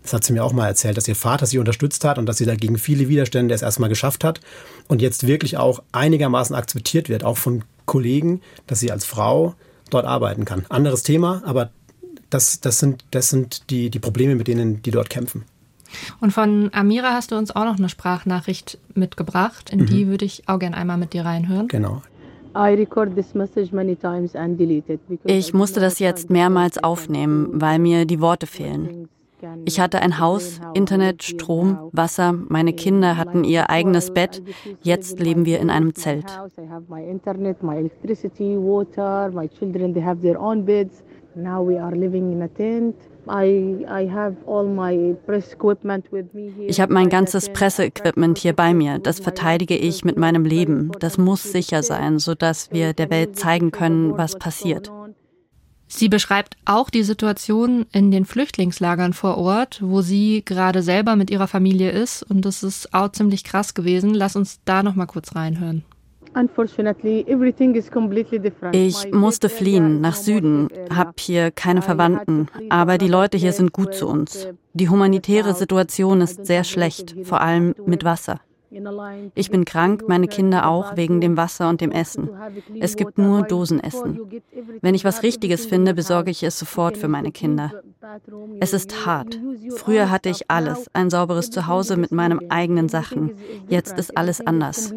Das 0.03 0.13
hat 0.13 0.25
sie 0.25 0.33
mir 0.33 0.45
auch 0.45 0.53
mal 0.53 0.67
erzählt, 0.67 0.97
dass 0.97 1.09
ihr 1.09 1.17
Vater 1.17 1.47
sie 1.47 1.59
unterstützt 1.59 2.05
hat 2.05 2.19
und 2.19 2.27
dass 2.27 2.39
sie 2.39 2.47
dagegen 2.47 2.79
viele 2.79 3.09
Widerstände 3.09 3.55
es 3.55 3.63
erstmal 3.63 3.89
geschafft 3.89 4.25
hat 4.25 4.41
und 4.89 5.01
jetzt 5.01 5.27
wirklich 5.27 5.57
auch 5.57 5.83
einigermaßen 5.93 6.55
akzeptiert 6.57 7.09
wird, 7.09 7.25
auch 7.25 7.39
von 7.39 7.65
Kollegen, 7.87 8.41
dass 8.67 8.81
sie 8.81 8.91
als 8.91 9.05
Frau 9.05 9.55
dort 9.91 10.07
arbeiten 10.07 10.45
kann. 10.45 10.67
Anderes 10.69 11.03
Thema, 11.03 11.43
aber 11.45 11.71
das, 12.31 12.61
das 12.61 12.79
sind, 12.79 13.05
das 13.13 13.31
sind 13.31 13.71
die, 13.71 13.91
die 13.91 13.99
Probleme, 13.99 14.35
mit 14.35 14.49
denen 14.49 14.83
die 14.83 14.91
dort 14.91 15.11
kämpfen. 15.11 15.45
Und 16.21 16.33
von 16.33 16.71
Amira 16.73 17.13
hast 17.13 17.31
du 17.31 17.37
uns 17.37 17.55
auch 17.55 17.65
noch 17.65 17.79
eine 17.79 17.89
Sprachnachricht 17.89 18.79
mitgebracht. 18.95 19.71
In 19.71 19.81
mhm. 19.81 19.87
die 19.87 20.07
würde 20.09 20.25
ich 20.25 20.49
auch 20.49 20.59
gerne 20.59 20.77
einmal 20.77 20.97
mit 20.97 21.13
dir 21.13 21.25
reinhören. 21.25 21.69
Genau. 21.69 22.03
Ich 25.25 25.55
musste 25.55 25.81
das 25.81 25.99
jetzt 25.99 26.31
mehrmals 26.31 26.83
aufnehmen, 26.83 27.49
weil 27.53 27.79
mir 27.79 28.05
die 28.05 28.21
Worte 28.21 28.47
fehlen. 28.47 29.09
Ich 29.67 29.79
hatte 29.79 30.01
ein 30.01 30.19
Haus, 30.21 30.61
Internet, 30.73 31.23
Strom, 31.23 31.91
Wasser, 31.93 32.33
meine 32.49 32.73
Kinder 32.73 33.17
hatten 33.17 33.45
ihr 33.45 33.69
eigenes 33.69 34.11
Bett, 34.13 34.43
jetzt 34.83 35.21
leben 35.21 35.45
wir 35.45 35.61
in 35.61 35.69
einem 35.69 35.95
Zelt. 35.95 36.27
Now 41.37 41.61
we 41.61 41.77
are 41.77 41.91
living 41.91 42.31
in 42.31 42.43
a 42.43 42.49
tent. 42.49 42.95
Ich 46.67 46.81
habe 46.81 46.93
mein 46.93 47.09
ganzes 47.09 47.49
Presseequipment 47.49 48.39
hier 48.39 48.53
bei 48.53 48.75
mir. 48.75 48.99
Das 48.99 49.21
verteidige 49.21 49.77
ich 49.77 50.05
mit 50.05 50.17
meinem 50.17 50.45
Leben. 50.45 50.93
Das 51.01 51.19
muss 51.19 51.43
sicher 51.43 51.83
sein, 51.83 52.19
sodass 52.19 52.71
wir 52.73 52.93
der 52.93 53.11
Welt 53.11 53.37
zeigen 53.37 53.71
können, 53.71 54.17
was 54.17 54.39
passiert. 54.39 54.91
Sie 55.87 56.09
beschreibt 56.09 56.57
auch 56.65 56.91
die 56.91 57.05
Situation 57.05 57.87
in 57.93 58.11
den 58.11 58.25
Flüchtlingslagern 58.25 59.13
vor 59.13 59.37
Ort, 59.39 59.81
wo 59.83 60.01
sie 60.01 60.43
gerade 60.45 60.83
selber 60.83 61.15
mit 61.15 61.31
ihrer 61.31 61.47
Familie 61.47 61.91
ist. 61.91 62.23
Und 62.23 62.45
das 62.45 62.63
ist 62.63 62.93
auch 62.93 63.13
ziemlich 63.13 63.45
krass 63.45 63.75
gewesen. 63.75 64.13
Lass 64.13 64.35
uns 64.35 64.61
da 64.65 64.83
noch 64.83 64.97
mal 64.97 65.07
kurz 65.07 65.37
reinhören. 65.37 65.85
Ich 68.73 69.13
musste 69.13 69.49
fliehen 69.49 70.01
nach 70.01 70.17
Süden, 70.17 70.69
habe 70.91 71.13
hier 71.19 71.51
keine 71.51 71.83
Verwandten, 71.83 72.49
aber 72.71 72.99
die 72.99 73.09
Leute 73.09 73.37
hier 73.39 73.53
sind 73.53 73.73
gut 73.73 73.95
zu 73.95 74.09
uns. 74.09 74.49
Die 74.73 74.89
humanitäre 74.89 75.55
Situation 75.55 76.21
ist 76.21 76.47
sehr 76.47 76.65
schlecht, 76.65 77.15
vor 77.23 77.41
allem 77.41 77.75
mit 77.87 78.05
Wasser. 78.05 78.41
Ich 79.35 79.51
bin 79.51 79.65
krank, 79.65 80.05
meine 80.09 80.27
Kinder 80.27 80.69
auch, 80.69 80.97
wegen 80.97 81.21
dem 81.21 81.37
Wasser 81.37 81.69
und 81.69 81.81
dem 81.81 81.93
Essen. 81.93 82.29
Es 82.81 82.97
gibt 82.97 83.19
nur 83.19 83.43
Dosenessen. 83.43 84.21
Wenn 84.81 84.95
ich 84.95 85.05
was 85.05 85.23
Richtiges 85.23 85.67
finde, 85.67 85.95
besorge 85.95 86.31
ich 86.31 86.43
es 86.43 86.59
sofort 86.59 86.97
für 86.97 87.09
meine 87.09 87.31
Kinder. 87.31 87.71
Es 88.61 88.73
ist 88.73 89.07
hart. 89.07 89.41
Früher 89.77 90.11
hatte 90.11 90.29
ich 90.29 90.51
alles, 90.51 90.91
ein 90.93 91.09
sauberes 91.09 91.51
Zuhause 91.51 91.97
mit 91.97 92.11
meinen 92.11 92.51
eigenen 92.51 92.89
Sachen. 92.89 93.33
Jetzt 93.69 93.97
ist 93.97 94.17
alles 94.17 94.45
anders. 94.45 94.93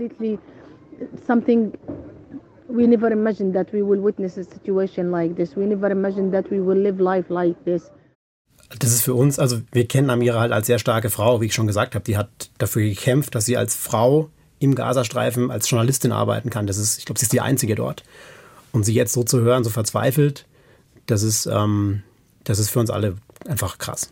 We 2.69 2.85
never 2.85 3.09
imagined 3.11 3.53
that 3.55 3.71
we 3.71 3.81
will 3.81 4.03
witness 4.03 4.37
a 4.37 4.43
situation 4.43 5.09
like 5.09 5.35
this. 5.37 5.55
We 5.55 5.65
never 5.65 5.89
imagined 5.89 6.33
that 6.33 6.51
we 6.51 6.59
will 6.59 6.77
live 6.77 6.99
life 6.99 7.33
like 7.33 7.55
this 7.63 7.89
das 8.79 8.91
ist 8.91 9.01
für 9.01 9.13
uns, 9.13 9.39
also 9.39 9.61
wir 9.71 9.87
kennen 9.87 10.09
Amira 10.09 10.39
halt 10.39 10.51
als 10.51 10.67
sehr 10.67 10.79
starke 10.79 11.09
Frau, 11.09 11.41
wie 11.41 11.45
ich 11.45 11.53
schon 11.53 11.67
gesagt 11.67 11.95
habe. 11.95 12.03
Die 12.03 12.17
hat 12.17 12.29
dafür 12.57 12.83
gekämpft, 12.83 13.35
dass 13.35 13.45
sie 13.45 13.57
als 13.57 13.75
Frau 13.75 14.29
im 14.59 14.75
Gazastreifen 14.75 15.51
als 15.51 15.69
Journalistin 15.69 16.11
arbeiten 16.11 16.49
kann. 16.49 16.67
Das 16.67 16.77
ist, 16.77 16.97
ich 16.99 17.05
glaube, 17.05 17.19
sie 17.19 17.25
ist 17.25 17.33
die 17.33 17.41
einzige 17.41 17.75
dort. 17.75 18.03
Und 18.71 18.83
sie 18.83 18.93
jetzt 18.93 19.13
so 19.13 19.23
zu 19.23 19.39
hören, 19.39 19.63
so 19.63 19.69
verzweifelt, 19.69 20.45
das 21.05 21.23
ist, 21.23 21.45
ähm, 21.45 22.03
das 22.43 22.59
ist 22.59 22.69
für 22.69 22.79
uns 22.79 22.89
alle 22.89 23.15
einfach 23.47 23.77
krass. 23.77 24.09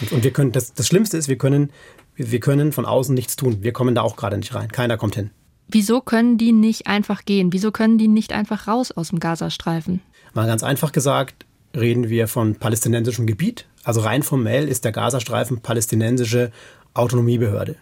Und, 0.00 0.12
und 0.12 0.24
wir 0.24 0.32
können, 0.32 0.52
das, 0.52 0.72
das 0.72 0.86
Schlimmste 0.86 1.18
ist, 1.18 1.28
wir 1.28 1.38
können, 1.38 1.70
wir 2.14 2.40
können 2.40 2.72
von 2.72 2.86
außen 2.86 3.14
nichts 3.14 3.36
tun. 3.36 3.58
Wir 3.62 3.72
kommen 3.72 3.94
da 3.94 4.02
auch 4.02 4.16
gerade 4.16 4.38
nicht 4.38 4.54
rein. 4.54 4.72
Keiner 4.72 4.96
kommt 4.96 5.16
hin. 5.16 5.30
Wieso 5.68 6.00
können 6.00 6.38
die 6.38 6.52
nicht 6.52 6.86
einfach 6.86 7.24
gehen? 7.24 7.52
Wieso 7.52 7.70
können 7.70 7.98
die 7.98 8.08
nicht 8.08 8.32
einfach 8.32 8.66
raus 8.66 8.90
aus 8.90 9.10
dem 9.10 9.20
Gazastreifen? 9.20 10.00
Mal 10.32 10.46
ganz 10.46 10.62
einfach 10.62 10.92
gesagt, 10.92 11.44
reden 11.76 12.08
wir 12.08 12.26
von 12.26 12.56
palästinensischem 12.56 13.26
Gebiet. 13.26 13.66
Also 13.84 14.00
rein 14.00 14.22
formell 14.22 14.66
ist 14.66 14.84
der 14.84 14.92
Gazastreifen 14.92 15.60
palästinensische 15.60 16.52
Autonomiebehörde. 16.94 17.76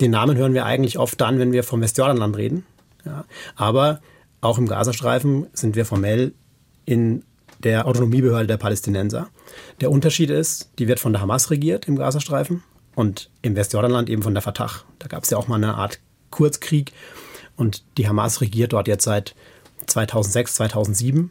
Den 0.00 0.12
Namen 0.12 0.36
hören 0.36 0.54
wir 0.54 0.64
eigentlich 0.64 0.98
oft 0.98 1.20
dann, 1.20 1.38
wenn 1.38 1.52
wir 1.52 1.64
vom 1.64 1.80
Westjordanland 1.80 2.36
reden. 2.36 2.64
Ja. 3.04 3.24
Aber 3.56 4.00
auch 4.40 4.58
im 4.58 4.68
Gazastreifen 4.68 5.46
sind 5.52 5.74
wir 5.74 5.84
formell 5.84 6.32
in 6.84 7.24
der 7.64 7.86
Autonomiebehörde 7.86 8.46
der 8.46 8.56
Palästinenser. 8.56 9.28
Der 9.80 9.90
Unterschied 9.90 10.30
ist, 10.30 10.70
die 10.78 10.86
wird 10.86 11.00
von 11.00 11.12
der 11.12 11.22
Hamas 11.22 11.50
regiert 11.50 11.88
im 11.88 11.96
Gazastreifen 11.96 12.62
und 12.94 13.30
im 13.42 13.56
Westjordanland 13.56 14.08
eben 14.08 14.22
von 14.22 14.34
der 14.34 14.42
Fatah. 14.42 14.70
Da 15.00 15.08
gab 15.08 15.24
es 15.24 15.30
ja 15.30 15.38
auch 15.38 15.48
mal 15.48 15.56
eine 15.56 15.74
Art 15.74 15.98
Kurzkrieg 16.30 16.92
und 17.56 17.82
die 17.96 18.08
Hamas 18.08 18.40
regiert 18.40 18.72
dort 18.72 18.88
jetzt 18.88 19.04
seit 19.04 19.34
2006, 19.86 20.54
2007 20.54 21.30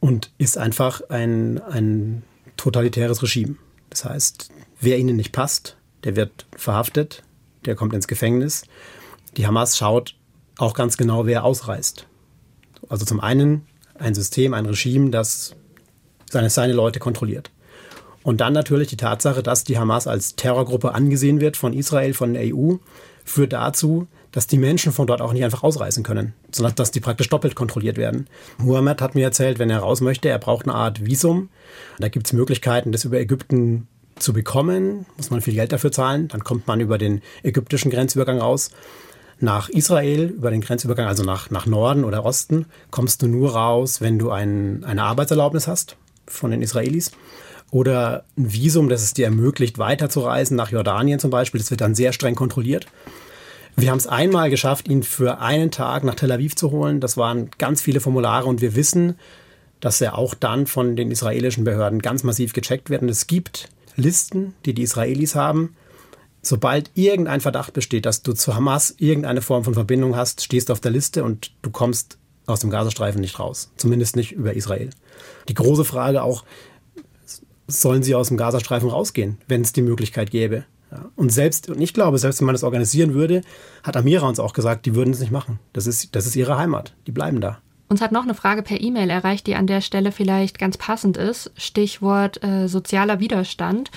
und 0.00 0.30
ist 0.38 0.58
einfach 0.58 1.02
ein, 1.08 1.60
ein 1.62 2.22
totalitäres 2.56 3.22
Regime. 3.22 3.56
Das 3.90 4.04
heißt, 4.04 4.50
wer 4.80 4.98
ihnen 4.98 5.16
nicht 5.16 5.32
passt, 5.32 5.76
der 6.04 6.16
wird 6.16 6.46
verhaftet, 6.56 7.22
der 7.64 7.74
kommt 7.74 7.94
ins 7.94 8.08
Gefängnis. 8.08 8.64
Die 9.36 9.46
Hamas 9.46 9.76
schaut 9.76 10.14
auch 10.58 10.74
ganz 10.74 10.96
genau, 10.96 11.26
wer 11.26 11.44
ausreist. 11.44 12.06
Also 12.88 13.04
zum 13.04 13.20
einen 13.20 13.66
ein 13.94 14.14
System, 14.14 14.54
ein 14.54 14.66
Regime, 14.66 15.10
das 15.10 15.54
seine, 16.30 16.50
seine 16.50 16.72
Leute 16.72 16.98
kontrolliert. 16.98 17.50
Und 18.22 18.40
dann 18.40 18.52
natürlich 18.52 18.88
die 18.88 18.96
Tatsache, 18.96 19.42
dass 19.42 19.64
die 19.64 19.78
Hamas 19.78 20.06
als 20.06 20.36
Terrorgruppe 20.36 20.94
angesehen 20.94 21.40
wird 21.40 21.56
von 21.56 21.72
Israel, 21.72 22.14
von 22.14 22.34
der 22.34 22.54
EU, 22.54 22.74
führt 23.28 23.52
dazu, 23.52 24.08
dass 24.32 24.46
die 24.46 24.58
Menschen 24.58 24.92
von 24.92 25.06
dort 25.06 25.20
auch 25.20 25.32
nicht 25.32 25.44
einfach 25.44 25.62
ausreisen 25.62 26.02
können, 26.02 26.34
sondern 26.52 26.74
dass 26.74 26.90
die 26.90 27.00
praktisch 27.00 27.28
doppelt 27.28 27.54
kontrolliert 27.54 27.96
werden. 27.96 28.26
Muhammad 28.58 29.00
hat 29.00 29.14
mir 29.14 29.24
erzählt, 29.24 29.58
wenn 29.58 29.70
er 29.70 29.80
raus 29.80 30.00
möchte, 30.00 30.28
er 30.28 30.38
braucht 30.38 30.66
eine 30.66 30.74
Art 30.74 31.04
Visum. 31.04 31.48
Da 31.98 32.08
gibt 32.08 32.26
es 32.26 32.32
Möglichkeiten, 32.32 32.92
das 32.92 33.04
über 33.04 33.18
Ägypten 33.18 33.88
zu 34.18 34.32
bekommen, 34.32 35.06
muss 35.16 35.30
man 35.30 35.40
viel 35.40 35.54
Geld 35.54 35.72
dafür 35.72 35.92
zahlen. 35.92 36.28
Dann 36.28 36.44
kommt 36.44 36.66
man 36.66 36.80
über 36.80 36.98
den 36.98 37.22
ägyptischen 37.42 37.90
Grenzübergang 37.90 38.38
raus. 38.38 38.70
Nach 39.40 39.68
Israel, 39.68 40.24
über 40.30 40.50
den 40.50 40.60
Grenzübergang, 40.60 41.06
also 41.06 41.22
nach, 41.22 41.50
nach 41.50 41.66
Norden 41.66 42.04
oder 42.04 42.24
Osten, 42.24 42.66
kommst 42.90 43.22
du 43.22 43.28
nur 43.28 43.54
raus, 43.54 44.00
wenn 44.00 44.18
du 44.18 44.30
ein, 44.30 44.84
eine 44.84 45.04
Arbeitserlaubnis 45.04 45.68
hast 45.68 45.96
von 46.26 46.50
den 46.50 46.60
Israelis 46.60 47.12
oder 47.70 48.24
ein 48.36 48.52
Visum, 48.52 48.88
das 48.88 49.02
es 49.02 49.14
dir 49.14 49.26
ermöglicht, 49.26 49.78
weiterzureisen 49.78 50.56
nach 50.56 50.70
Jordanien 50.70 51.18
zum 51.18 51.30
Beispiel. 51.30 51.60
Das 51.60 51.70
wird 51.70 51.80
dann 51.80 51.94
sehr 51.94 52.12
streng 52.12 52.34
kontrolliert. 52.34 52.86
Wir 53.76 53.90
haben 53.90 53.98
es 53.98 54.06
einmal 54.06 54.50
geschafft, 54.50 54.88
ihn 54.88 55.02
für 55.02 55.38
einen 55.38 55.70
Tag 55.70 56.02
nach 56.02 56.16
Tel 56.16 56.32
Aviv 56.32 56.56
zu 56.56 56.70
holen. 56.70 57.00
Das 57.00 57.16
waren 57.16 57.50
ganz 57.58 57.80
viele 57.80 58.00
Formulare 58.00 58.46
und 58.46 58.60
wir 58.60 58.74
wissen, 58.74 59.16
dass 59.80 60.00
er 60.00 60.18
auch 60.18 60.34
dann 60.34 60.66
von 60.66 60.96
den 60.96 61.10
israelischen 61.10 61.64
Behörden 61.64 62.02
ganz 62.02 62.24
massiv 62.24 62.52
gecheckt 62.52 62.90
wird. 62.90 63.02
Und 63.02 63.08
es 63.08 63.26
gibt 63.26 63.68
Listen, 63.94 64.54
die 64.64 64.74
die 64.74 64.82
Israelis 64.82 65.34
haben. 65.34 65.76
Sobald 66.42 66.90
irgendein 66.94 67.40
Verdacht 67.40 67.72
besteht, 67.72 68.06
dass 68.06 68.22
du 68.22 68.32
zu 68.32 68.54
Hamas 68.54 68.94
irgendeine 68.98 69.42
Form 69.42 69.64
von 69.64 69.74
Verbindung 69.74 70.16
hast, 70.16 70.42
stehst 70.42 70.68
du 70.68 70.72
auf 70.72 70.80
der 70.80 70.92
Liste 70.92 71.22
und 71.22 71.52
du 71.62 71.70
kommst 71.70 72.16
aus 72.46 72.60
dem 72.60 72.70
Gazastreifen 72.70 73.20
nicht 73.20 73.38
raus. 73.38 73.70
Zumindest 73.76 74.16
nicht 74.16 74.32
über 74.32 74.54
Israel. 74.54 74.90
Die 75.48 75.54
große 75.54 75.84
Frage 75.84 76.22
auch, 76.22 76.44
sollen 77.68 78.02
sie 78.02 78.14
aus 78.14 78.28
dem 78.28 78.36
Gazastreifen 78.36 78.88
rausgehen, 78.88 79.38
wenn 79.46 79.60
es 79.60 79.72
die 79.72 79.82
Möglichkeit 79.82 80.30
gäbe? 80.30 80.64
Ja. 80.90 81.04
Und 81.16 81.30
selbst, 81.30 81.68
und 81.68 81.80
ich 81.80 81.92
glaube, 81.92 82.18
selbst 82.18 82.40
wenn 82.40 82.46
man 82.46 82.54
das 82.54 82.64
organisieren 82.64 83.14
würde, 83.14 83.42
hat 83.82 83.96
Amira 83.96 84.26
uns 84.26 84.40
auch 84.40 84.54
gesagt, 84.54 84.86
die 84.86 84.94
würden 84.94 85.12
es 85.12 85.20
nicht 85.20 85.30
machen. 85.30 85.58
Das 85.74 85.86
ist, 85.86 86.16
das 86.16 86.26
ist 86.26 86.34
ihre 86.34 86.56
Heimat. 86.56 86.94
Die 87.06 87.12
bleiben 87.12 87.40
da. 87.40 87.58
Uns 87.88 88.00
hat 88.00 88.12
noch 88.12 88.24
eine 88.24 88.34
Frage 88.34 88.62
per 88.62 88.80
E-Mail 88.80 89.10
erreicht, 89.10 89.46
die 89.46 89.54
an 89.54 89.66
der 89.66 89.80
Stelle 89.80 90.12
vielleicht 90.12 90.58
ganz 90.58 90.76
passend 90.76 91.16
ist. 91.16 91.52
Stichwort 91.56 92.42
äh, 92.42 92.68
sozialer 92.68 93.20
Widerstand. 93.20 93.90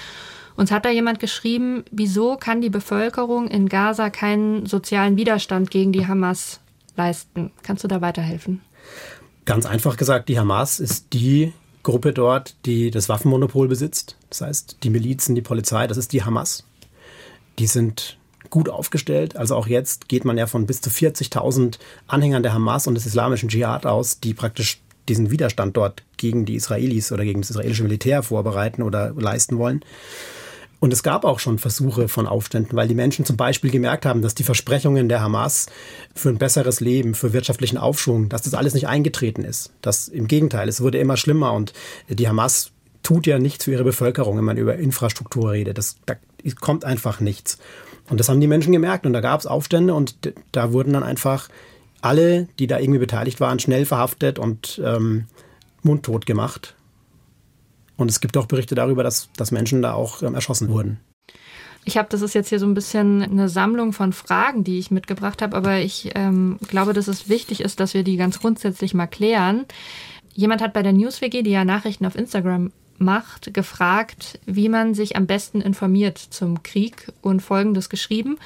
Uns 0.55 0.71
hat 0.71 0.85
da 0.85 0.89
jemand 0.89 1.19
geschrieben, 1.19 1.83
wieso 1.91 2.35
kann 2.37 2.61
die 2.61 2.69
Bevölkerung 2.69 3.47
in 3.47 3.69
Gaza 3.69 4.09
keinen 4.09 4.65
sozialen 4.65 5.17
Widerstand 5.17 5.71
gegen 5.71 5.91
die 5.91 6.07
Hamas 6.07 6.59
leisten? 6.95 7.51
Kannst 7.63 7.83
du 7.83 7.87
da 7.87 8.01
weiterhelfen? 8.01 8.61
Ganz 9.45 9.65
einfach 9.65 9.97
gesagt, 9.97 10.29
die 10.29 10.37
Hamas 10.37 10.79
ist 10.79 11.13
die 11.13 11.53
Gruppe 11.83 12.13
dort, 12.13 12.55
die 12.65 12.91
das 12.91 13.09
Waffenmonopol 13.09 13.67
besitzt. 13.67 14.15
Das 14.29 14.41
heißt, 14.41 14.77
die 14.83 14.89
Milizen, 14.89 15.35
die 15.35 15.41
Polizei, 15.41 15.87
das 15.87 15.97
ist 15.97 16.13
die 16.13 16.23
Hamas 16.23 16.63
die 17.59 17.67
sind 17.67 18.17
gut 18.49 18.69
aufgestellt. 18.69 19.35
Also 19.35 19.55
auch 19.55 19.67
jetzt 19.67 20.09
geht 20.09 20.25
man 20.25 20.37
ja 20.37 20.47
von 20.47 20.65
bis 20.65 20.81
zu 20.81 20.89
40.000 20.89 21.77
Anhängern 22.07 22.43
der 22.43 22.53
Hamas 22.53 22.87
und 22.87 22.95
des 22.95 23.05
islamischen 23.05 23.49
Dschihad 23.49 23.85
aus, 23.85 24.19
die 24.19 24.33
praktisch 24.33 24.81
diesen 25.07 25.31
Widerstand 25.31 25.77
dort 25.77 26.03
gegen 26.17 26.45
die 26.45 26.55
Israelis 26.55 27.11
oder 27.11 27.23
gegen 27.23 27.41
das 27.41 27.51
israelische 27.51 27.83
Militär 27.83 28.23
vorbereiten 28.23 28.81
oder 28.81 29.11
leisten 29.11 29.57
wollen. 29.57 29.81
Und 30.81 30.91
es 30.91 31.03
gab 31.03 31.25
auch 31.25 31.39
schon 31.39 31.59
Versuche 31.59 32.07
von 32.07 32.25
Aufständen, 32.25 32.75
weil 32.75 32.87
die 32.87 32.95
Menschen 32.95 33.23
zum 33.23 33.37
Beispiel 33.37 33.69
gemerkt 33.69 34.03
haben, 34.03 34.23
dass 34.23 34.33
die 34.33 34.43
Versprechungen 34.43 35.09
der 35.09 35.21
Hamas 35.21 35.67
für 36.15 36.29
ein 36.29 36.39
besseres 36.39 36.79
Leben, 36.79 37.13
für 37.13 37.33
wirtschaftlichen 37.33 37.77
Aufschwung, 37.77 38.29
dass 38.29 38.41
das 38.41 38.55
alles 38.55 38.73
nicht 38.73 38.87
eingetreten 38.87 39.45
ist. 39.45 39.71
Das 39.83 40.07
im 40.07 40.27
Gegenteil, 40.27 40.67
es 40.67 40.81
wurde 40.81 40.97
immer 40.97 41.17
schlimmer 41.17 41.53
und 41.53 41.73
die 42.09 42.27
Hamas 42.27 42.71
tut 43.03 43.27
ja 43.27 43.37
nichts 43.37 43.65
für 43.65 43.71
ihre 43.73 43.83
Bevölkerung, 43.83 44.37
wenn 44.37 44.43
man 44.43 44.57
über 44.57 44.75
Infrastruktur 44.75 45.51
redet. 45.51 45.77
Das, 45.77 45.97
da 46.07 46.15
kommt 46.59 46.83
einfach 46.83 47.19
nichts. 47.19 47.59
Und 48.09 48.19
das 48.19 48.27
haben 48.27 48.41
die 48.41 48.47
Menschen 48.47 48.73
gemerkt 48.73 49.05
und 49.05 49.13
da 49.13 49.21
gab 49.21 49.39
es 49.39 49.45
Aufstände 49.45 49.93
und 49.93 50.33
da 50.51 50.73
wurden 50.73 50.93
dann 50.93 51.03
einfach 51.03 51.49
alle, 52.01 52.47
die 52.57 52.65
da 52.65 52.79
irgendwie 52.79 52.99
beteiligt 52.99 53.39
waren, 53.39 53.59
schnell 53.59 53.85
verhaftet 53.85 54.39
und 54.39 54.81
ähm, 54.83 55.25
mundtot 55.83 56.25
gemacht. 56.25 56.73
Und 57.97 58.09
es 58.09 58.19
gibt 58.19 58.37
auch 58.37 58.45
Berichte 58.45 58.75
darüber, 58.75 59.03
dass, 59.03 59.29
dass 59.37 59.51
Menschen 59.51 59.81
da 59.81 59.93
auch 59.93 60.21
ähm, 60.23 60.35
erschossen 60.35 60.69
wurden. 60.69 60.99
Ich 61.83 61.97
habe, 61.97 62.09
das 62.09 62.21
ist 62.21 62.35
jetzt 62.35 62.49
hier 62.49 62.59
so 62.59 62.67
ein 62.67 62.75
bisschen 62.75 63.23
eine 63.23 63.49
Sammlung 63.49 63.91
von 63.91 64.13
Fragen, 64.13 64.63
die 64.63 64.77
ich 64.77 64.91
mitgebracht 64.91 65.41
habe, 65.41 65.57
aber 65.57 65.79
ich 65.79 66.11
ähm, 66.15 66.59
glaube, 66.67 66.93
dass 66.93 67.07
es 67.07 67.27
wichtig 67.27 67.61
ist, 67.61 67.79
dass 67.79 67.93
wir 67.93 68.03
die 68.03 68.17
ganz 68.17 68.39
grundsätzlich 68.39 68.93
mal 68.93 69.07
klären. 69.07 69.65
Jemand 70.33 70.61
hat 70.61 70.73
bei 70.73 70.83
der 70.83 70.93
NewsWG, 70.93 71.41
die 71.41 71.51
ja 71.51 71.65
Nachrichten 71.65 72.05
auf 72.05 72.15
Instagram 72.15 72.71
macht, 72.99 73.53
gefragt, 73.53 74.39
wie 74.45 74.69
man 74.69 74.93
sich 74.93 75.15
am 75.15 75.25
besten 75.25 75.59
informiert 75.59 76.19
zum 76.19 76.61
Krieg 76.61 77.11
und 77.21 77.41
Folgendes 77.41 77.89
geschrieben. 77.89 78.37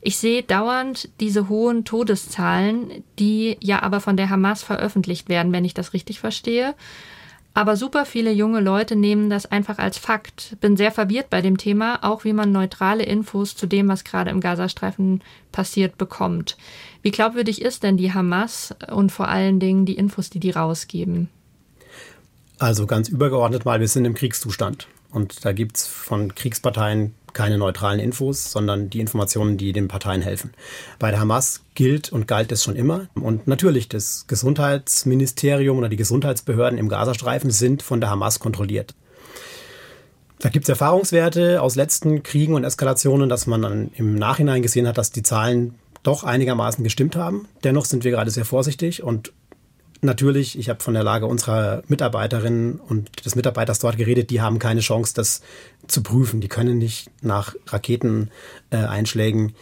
Ich 0.00 0.16
sehe 0.16 0.44
dauernd 0.44 1.08
diese 1.18 1.48
hohen 1.48 1.84
Todeszahlen, 1.84 3.02
die 3.18 3.56
ja 3.60 3.82
aber 3.82 4.00
von 4.00 4.16
der 4.16 4.30
Hamas 4.30 4.62
veröffentlicht 4.62 5.28
werden, 5.28 5.52
wenn 5.52 5.64
ich 5.64 5.74
das 5.74 5.92
richtig 5.92 6.20
verstehe. 6.20 6.74
Aber 7.58 7.76
super 7.76 8.06
viele 8.06 8.30
junge 8.30 8.60
Leute 8.60 8.94
nehmen 8.94 9.30
das 9.30 9.44
einfach 9.44 9.78
als 9.78 9.98
Fakt. 9.98 10.56
Bin 10.60 10.76
sehr 10.76 10.92
verwirrt 10.92 11.28
bei 11.28 11.42
dem 11.42 11.58
Thema, 11.58 12.04
auch 12.04 12.22
wie 12.22 12.32
man 12.32 12.52
neutrale 12.52 13.02
Infos 13.02 13.56
zu 13.56 13.66
dem, 13.66 13.88
was 13.88 14.04
gerade 14.04 14.30
im 14.30 14.40
Gazastreifen 14.40 15.24
passiert, 15.50 15.98
bekommt. 15.98 16.56
Wie 17.02 17.10
glaubwürdig 17.10 17.60
ist 17.60 17.82
denn 17.82 17.96
die 17.96 18.14
Hamas 18.14 18.76
und 18.92 19.10
vor 19.10 19.26
allen 19.26 19.58
Dingen 19.58 19.86
die 19.86 19.96
Infos, 19.96 20.30
die 20.30 20.38
die 20.38 20.52
rausgeben? 20.52 21.30
Also 22.60 22.86
ganz 22.86 23.08
übergeordnet 23.08 23.64
mal, 23.64 23.80
wir 23.80 23.88
sind 23.88 24.04
im 24.04 24.14
Kriegszustand. 24.14 24.86
Und 25.10 25.44
da 25.44 25.52
gibt 25.52 25.76
es 25.76 25.86
von 25.86 26.34
Kriegsparteien 26.34 27.14
keine 27.32 27.58
neutralen 27.58 28.00
Infos, 28.00 28.50
sondern 28.50 28.90
die 28.90 29.00
Informationen, 29.00 29.56
die 29.56 29.72
den 29.72 29.88
Parteien 29.88 30.22
helfen. 30.22 30.52
Bei 30.98 31.10
der 31.10 31.20
Hamas 31.20 31.62
gilt 31.74 32.10
und 32.12 32.26
galt 32.26 32.50
es 32.52 32.64
schon 32.64 32.76
immer. 32.76 33.06
Und 33.14 33.46
natürlich, 33.46 33.88
das 33.88 34.26
Gesundheitsministerium 34.26 35.78
oder 35.78 35.88
die 35.88 35.96
Gesundheitsbehörden 35.96 36.78
im 36.78 36.88
Gazastreifen 36.88 37.50
sind 37.50 37.82
von 37.82 38.00
der 38.00 38.10
Hamas 38.10 38.40
kontrolliert. 38.40 38.94
Da 40.40 40.50
gibt 40.50 40.64
es 40.64 40.68
Erfahrungswerte 40.68 41.62
aus 41.62 41.74
letzten 41.74 42.22
Kriegen 42.22 42.54
und 42.54 42.64
Eskalationen, 42.64 43.28
dass 43.28 43.46
man 43.46 43.62
dann 43.62 43.90
im 43.96 44.14
Nachhinein 44.14 44.62
gesehen 44.62 44.86
hat, 44.86 44.98
dass 44.98 45.10
die 45.10 45.22
Zahlen 45.22 45.74
doch 46.04 46.22
einigermaßen 46.22 46.84
gestimmt 46.84 47.16
haben. 47.16 47.48
Dennoch 47.64 47.84
sind 47.84 48.04
wir 48.04 48.12
gerade 48.12 48.30
sehr 48.30 48.44
vorsichtig 48.44 49.02
und 49.02 49.32
natürlich, 50.00 50.58
ich 50.58 50.68
habe 50.68 50.82
von 50.82 50.94
der 50.94 51.02
Lage 51.02 51.26
unserer 51.26 51.82
Mitarbeiterinnen 51.88 52.80
und 52.80 53.24
des 53.24 53.34
Mitarbeiters 53.34 53.78
dort 53.78 53.96
geredet, 53.96 54.30
die 54.30 54.40
haben 54.40 54.58
keine 54.58 54.80
Chance, 54.80 55.14
das 55.14 55.42
zu 55.86 56.02
prüfen. 56.02 56.40
Die 56.40 56.48
können 56.48 56.78
nicht 56.78 57.10
nach 57.22 57.54
Raketeneinschlägen, 57.66 59.50
äh, 59.50 59.52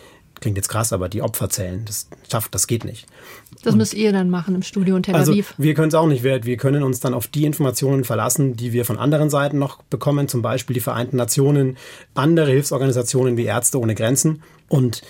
klingt 0.41 0.57
jetzt 0.57 0.69
krass, 0.69 0.93
aber 0.93 1.09
die 1.09 1.23
Opfer 1.23 1.49
zählen. 1.49 1.85
Das 1.87 2.09
schafft, 2.31 2.55
das 2.55 2.67
geht 2.67 2.85
nicht. 2.85 3.07
Das 3.63 3.73
und, 3.73 3.79
müsst 3.79 3.95
ihr 3.95 4.13
dann 4.13 4.31
machen 4.31 4.55
im 4.55 4.63
Studio 4.63 4.97
in 4.97 5.03
Tel 5.03 5.15
also 5.15 5.33
Aviv. 5.33 5.53
Also 5.53 5.63
wir 5.63 5.75
können 5.75 5.89
es 5.89 5.95
auch 5.95 6.07
nicht. 6.07 6.23
Wir, 6.23 6.45
wir 6.45 6.57
können 6.57 6.83
uns 6.83 7.01
dann 7.01 7.15
auf 7.15 7.27
die 7.27 7.45
Informationen 7.45 8.05
verlassen, 8.05 8.57
die 8.57 8.73
wir 8.73 8.85
von 8.85 8.99
anderen 8.99 9.31
Seiten 9.31 9.59
noch 9.59 9.83
bekommen, 9.85 10.29
zum 10.29 10.43
Beispiel 10.43 10.75
die 10.75 10.81
Vereinten 10.81 11.17
Nationen, 11.17 11.77
andere 12.15 12.51
Hilfsorganisationen 12.51 13.37
wie 13.37 13.45
Ärzte 13.45 13.81
ohne 13.81 13.95
Grenzen. 13.95 14.43
Und 14.69 15.03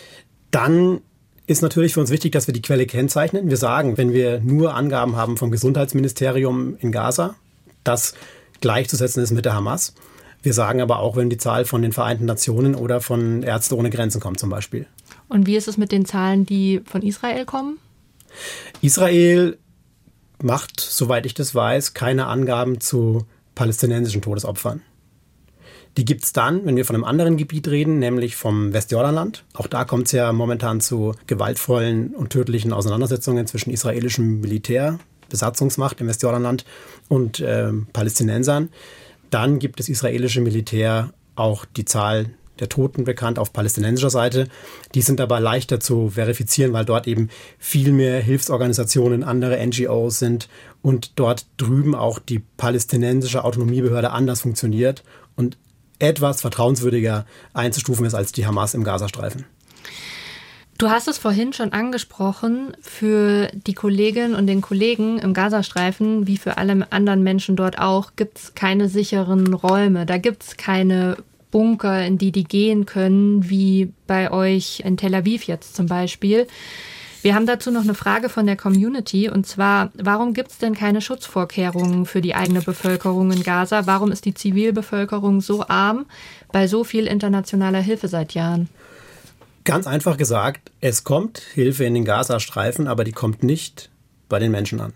dann 0.51 1.01
ist 1.47 1.63
natürlich 1.63 1.95
für 1.95 2.01
uns 2.01 2.11
wichtig, 2.11 2.33
dass 2.33 2.47
wir 2.47 2.55
die 2.55 2.63
Quelle 2.63 2.87
kennzeichnen. 2.87 3.49
Wir 3.49 3.57
sagen, 3.57 3.97
wenn 3.97 4.13
wir 4.13 4.41
nur 4.41 4.75
Angaben 4.75 5.17
haben 5.17 5.37
vom 5.37 5.51
Gesundheitsministerium 5.51 6.77
in 6.81 6.93
Gaza, 6.93 7.37
das 7.85 8.15
gleichzusetzen 8.61 9.23
ist 9.23 9.31
mit 9.31 9.45
der 9.45 9.55
Hamas. 9.55 9.95
Wir 10.43 10.53
sagen 10.53 10.81
aber 10.81 10.99
auch, 10.99 11.17
wenn 11.17 11.31
die 11.31 11.39
Zahl 11.39 11.65
von 11.65 11.83
den 11.83 11.93
Vereinten 11.93 12.25
Nationen 12.25 12.75
oder 12.75 13.01
von 13.01 13.43
Ärzte 13.43 13.77
ohne 13.77 13.91
Grenzen 13.91 14.21
kommt 14.21 14.41
zum 14.41 14.51
Beispiel. 14.51 14.87
Und 15.29 15.47
wie 15.47 15.57
ist 15.57 15.69
es 15.69 15.77
mit 15.77 15.93
den 15.93 16.05
Zahlen, 16.05 16.47
die 16.47 16.83
von 16.85 17.03
Israel 17.03 17.45
kommen? 17.45 17.79
Israel 18.81 19.57
macht, 20.43 20.81
soweit 20.81 21.27
ich 21.27 21.35
das 21.35 21.55
weiß, 21.55 21.95
keine 21.95 22.27
Angaben 22.27 22.81
zu 22.81 23.27
palästinensischen 23.55 24.23
Todesopfern. 24.23 24.83
Die 25.97 26.05
gibt 26.05 26.25
es 26.25 26.33
dann, 26.33 26.67
wenn 26.67 26.77
wir 26.77 26.85
von 26.85 26.95
einem 26.95 27.05
anderen 27.05 27.37
Gebiet 27.39 27.69
reden, 27.69 27.99
nämlich 27.99 28.37
vom 28.37 28.75
Westjordanland. 28.75 29.45
Auch 29.55 29.67
da 29.67 29.85
kommt 29.85 30.07
es 30.07 30.13
ja 30.13 30.33
momentan 30.33 30.81
zu 30.81 31.15
gewaltvollen 31.27 32.15
und 32.15 32.31
tödlichen 32.31 32.73
Auseinandersetzungen 32.73 33.47
zwischen 33.47 33.71
israelischem 33.71 34.41
Militär, 34.41 34.99
Besatzungsmacht 35.31 36.01
im 36.01 36.09
Westjordanland 36.09 36.67
und 37.09 37.41
äh, 37.41 37.73
Palästinensern. 37.95 38.69
Dann 39.31 39.59
gibt 39.59 39.79
das 39.79 39.89
israelische 39.89 40.43
Militär 40.43 41.13
auch 41.35 41.65
die 41.65 41.87
Zahl 41.87 42.31
der 42.59 42.69
Toten 42.69 43.05
bekannt 43.05 43.39
auf 43.39 43.53
palästinensischer 43.53 44.11
Seite. 44.11 44.49
Die 44.95 45.03
sind 45.03 45.21
aber 45.21 45.41
leichter 45.41 45.81
zu 45.81 46.11
verifizieren, 46.11 46.73
weil 46.73 46.85
dort 46.85 47.07
eben 47.07 47.29
viel 47.59 47.93
mehr 47.93 48.21
Hilfsorganisationen, 48.21 49.25
andere 49.25 49.65
NGOs 49.67 50.19
sind 50.19 50.49
und 50.83 51.19
dort 51.19 51.47
drüben 51.57 51.95
auch 51.95 52.19
die 52.19 52.43
palästinensische 52.57 53.45
Autonomiebehörde 53.45 54.11
anders 54.11 54.41
funktioniert 54.43 55.03
und 55.37 55.59
etwas 55.99 56.41
vertrauenswürdiger 56.41 57.27
einzustufen 57.55 58.07
ist 58.07 58.15
als 58.15 58.33
die 58.33 58.47
Hamas 58.47 58.75
im 58.75 58.85
Gazastreifen. 58.85 59.45
Du 60.79 60.91
hast 60.91 61.09
es 61.09 61.17
vorhin 61.17 61.55
schon 61.55 61.73
angesprochen, 61.73 62.77
für 62.83 63.49
die 63.55 63.73
Kolleginnen 63.73 64.35
und 64.35 64.47
den 64.47 64.61
Kollegen 64.61 65.19
im 65.19 65.33
Gazastreifen, 65.33 66.27
wie 66.27 66.37
für 66.37 66.59
alle 66.59 66.87
anderen 66.93 67.23
Menschen 67.23 67.57
dort 67.57 67.79
auch, 67.79 68.13
gibt 68.17 68.37
es 68.39 68.55
keine 68.55 68.91
sicheren 68.91 69.55
Räume. 69.55 70.05
Da 70.05 70.19
gibt 70.19 70.43
es 70.43 70.57
keine 70.59 71.17
Bunker, 71.51 72.05
in 72.05 72.19
die 72.19 72.31
die 72.31 72.45
gehen 72.45 72.85
können, 72.85 73.49
wie 73.49 73.91
bei 74.07 74.31
euch 74.31 74.83
in 74.85 74.99
Tel 74.99 75.15
Aviv 75.15 75.45
jetzt 75.45 75.75
zum 75.75 75.87
Beispiel. 75.87 76.47
Wir 77.27 77.35
haben 77.35 77.47
dazu 77.47 77.73
noch 77.73 77.83
eine 77.83 77.95
Frage 77.95 78.29
von 78.29 78.47
der 78.47 78.57
Community 78.57 79.29
und 79.29 79.49
zwar, 79.49 79.91
warum 79.95 80.33
gibt 80.33 80.53
es 80.53 80.59
denn 80.59 80.77
keine 80.77 81.01
Schutzvorkehrungen 81.01 82.07
für 82.07 82.21
die 82.21 82.37
eigene 82.37 82.63
Bevölkerung 82.63 83.33
in 83.33 83.43
Gaza? 83.43 83.85
Warum 83.89 84.13
ist 84.13 84.27
die 84.27 84.35
Zivilbevölkerung 84.35 85.41
so 85.41 85.67
arm 85.67 86.07
bei 86.53 86.69
so 86.69 86.85
viel 86.85 87.09
internationaler 87.09 87.81
Hilfe 87.81 88.07
seit 88.07 88.35
Jahren? 88.35 88.69
Ganz 89.65 89.89
einfach 89.89 90.19
gesagt, 90.19 90.71
es 90.81 91.03
kommt 91.03 91.39
Hilfe 91.41 91.85
in 91.85 91.95
den 91.95 92.05
Gazastreifen, 92.05 92.87
aber 92.87 93.03
die 93.03 93.11
kommt 93.11 93.43
nicht 93.43 93.91
bei 94.29 94.39
den 94.39 94.53
Menschen 94.53 94.81
an. 94.81 94.93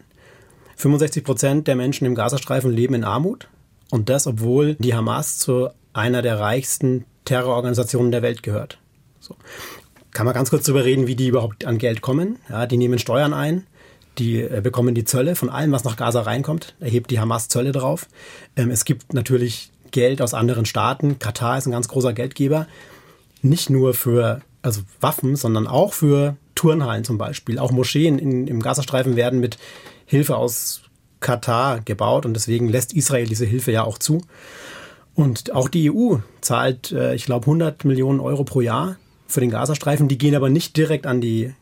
65 0.76 1.24
Prozent 1.24 1.66
der 1.66 1.74
Menschen 1.74 2.04
im 2.04 2.14
Gazastreifen 2.14 2.70
leben 2.70 2.94
in 2.94 3.02
Armut 3.02 3.48
und 3.90 4.08
das, 4.08 4.28
obwohl 4.28 4.76
die 4.76 4.94
Hamas 4.94 5.38
zu 5.38 5.70
einer 5.92 6.22
der 6.22 6.38
reichsten 6.38 7.06
Terrororganisationen 7.24 8.12
der 8.12 8.22
Welt 8.22 8.44
gehört. 8.44 8.78
So 9.18 9.34
kann 10.12 10.26
man 10.26 10.34
ganz 10.34 10.50
kurz 10.50 10.64
darüber 10.64 10.84
reden, 10.84 11.06
wie 11.06 11.16
die 11.16 11.28
überhaupt 11.28 11.64
an 11.64 11.78
Geld 11.78 12.00
kommen. 12.00 12.38
Ja, 12.48 12.66
die 12.66 12.76
nehmen 12.76 12.98
Steuern 12.98 13.32
ein, 13.32 13.66
die 14.18 14.40
äh, 14.40 14.60
bekommen 14.62 14.94
die 14.94 15.04
Zölle 15.04 15.36
von 15.36 15.50
allem, 15.50 15.72
was 15.72 15.84
nach 15.84 15.96
Gaza 15.96 16.22
reinkommt. 16.22 16.74
Erhebt 16.80 17.10
die 17.10 17.20
Hamas 17.20 17.48
Zölle 17.48 17.72
drauf. 17.72 18.06
Ähm, 18.56 18.70
es 18.70 18.84
gibt 18.84 19.14
natürlich 19.14 19.70
Geld 19.90 20.22
aus 20.22 20.34
anderen 20.34 20.66
Staaten. 20.66 21.18
Katar 21.18 21.58
ist 21.58 21.66
ein 21.66 21.72
ganz 21.72 21.88
großer 21.88 22.12
Geldgeber. 22.12 22.66
Nicht 23.42 23.70
nur 23.70 23.94
für 23.94 24.42
also 24.62 24.82
Waffen, 25.00 25.36
sondern 25.36 25.66
auch 25.66 25.92
für 25.92 26.36
Turnhallen 26.54 27.04
zum 27.04 27.18
Beispiel. 27.18 27.58
Auch 27.58 27.70
Moscheen 27.70 28.18
in, 28.18 28.46
im 28.46 28.60
Gazastreifen 28.60 29.16
werden 29.16 29.40
mit 29.40 29.58
Hilfe 30.06 30.36
aus 30.36 30.82
Katar 31.20 31.80
gebaut 31.80 32.26
und 32.26 32.34
deswegen 32.34 32.68
lässt 32.68 32.92
Israel 32.92 33.26
diese 33.26 33.46
Hilfe 33.46 33.72
ja 33.72 33.84
auch 33.84 33.98
zu. 33.98 34.22
Und 35.14 35.52
auch 35.52 35.68
die 35.68 35.90
EU 35.90 36.16
zahlt, 36.40 36.92
äh, 36.92 37.14
ich 37.14 37.24
glaube, 37.24 37.46
100 37.46 37.84
Millionen 37.84 38.20
Euro 38.20 38.44
pro 38.44 38.60
Jahr 38.60 38.96
für 39.30 39.40
den 39.40 39.50
Gazastreifen. 39.50 40.08
Die 40.08 40.18
gehen 40.18 40.34
aber 40.34 40.48
nicht 40.48 40.76
direkt 40.76 41.06
an 41.06 41.20
die 41.20 41.54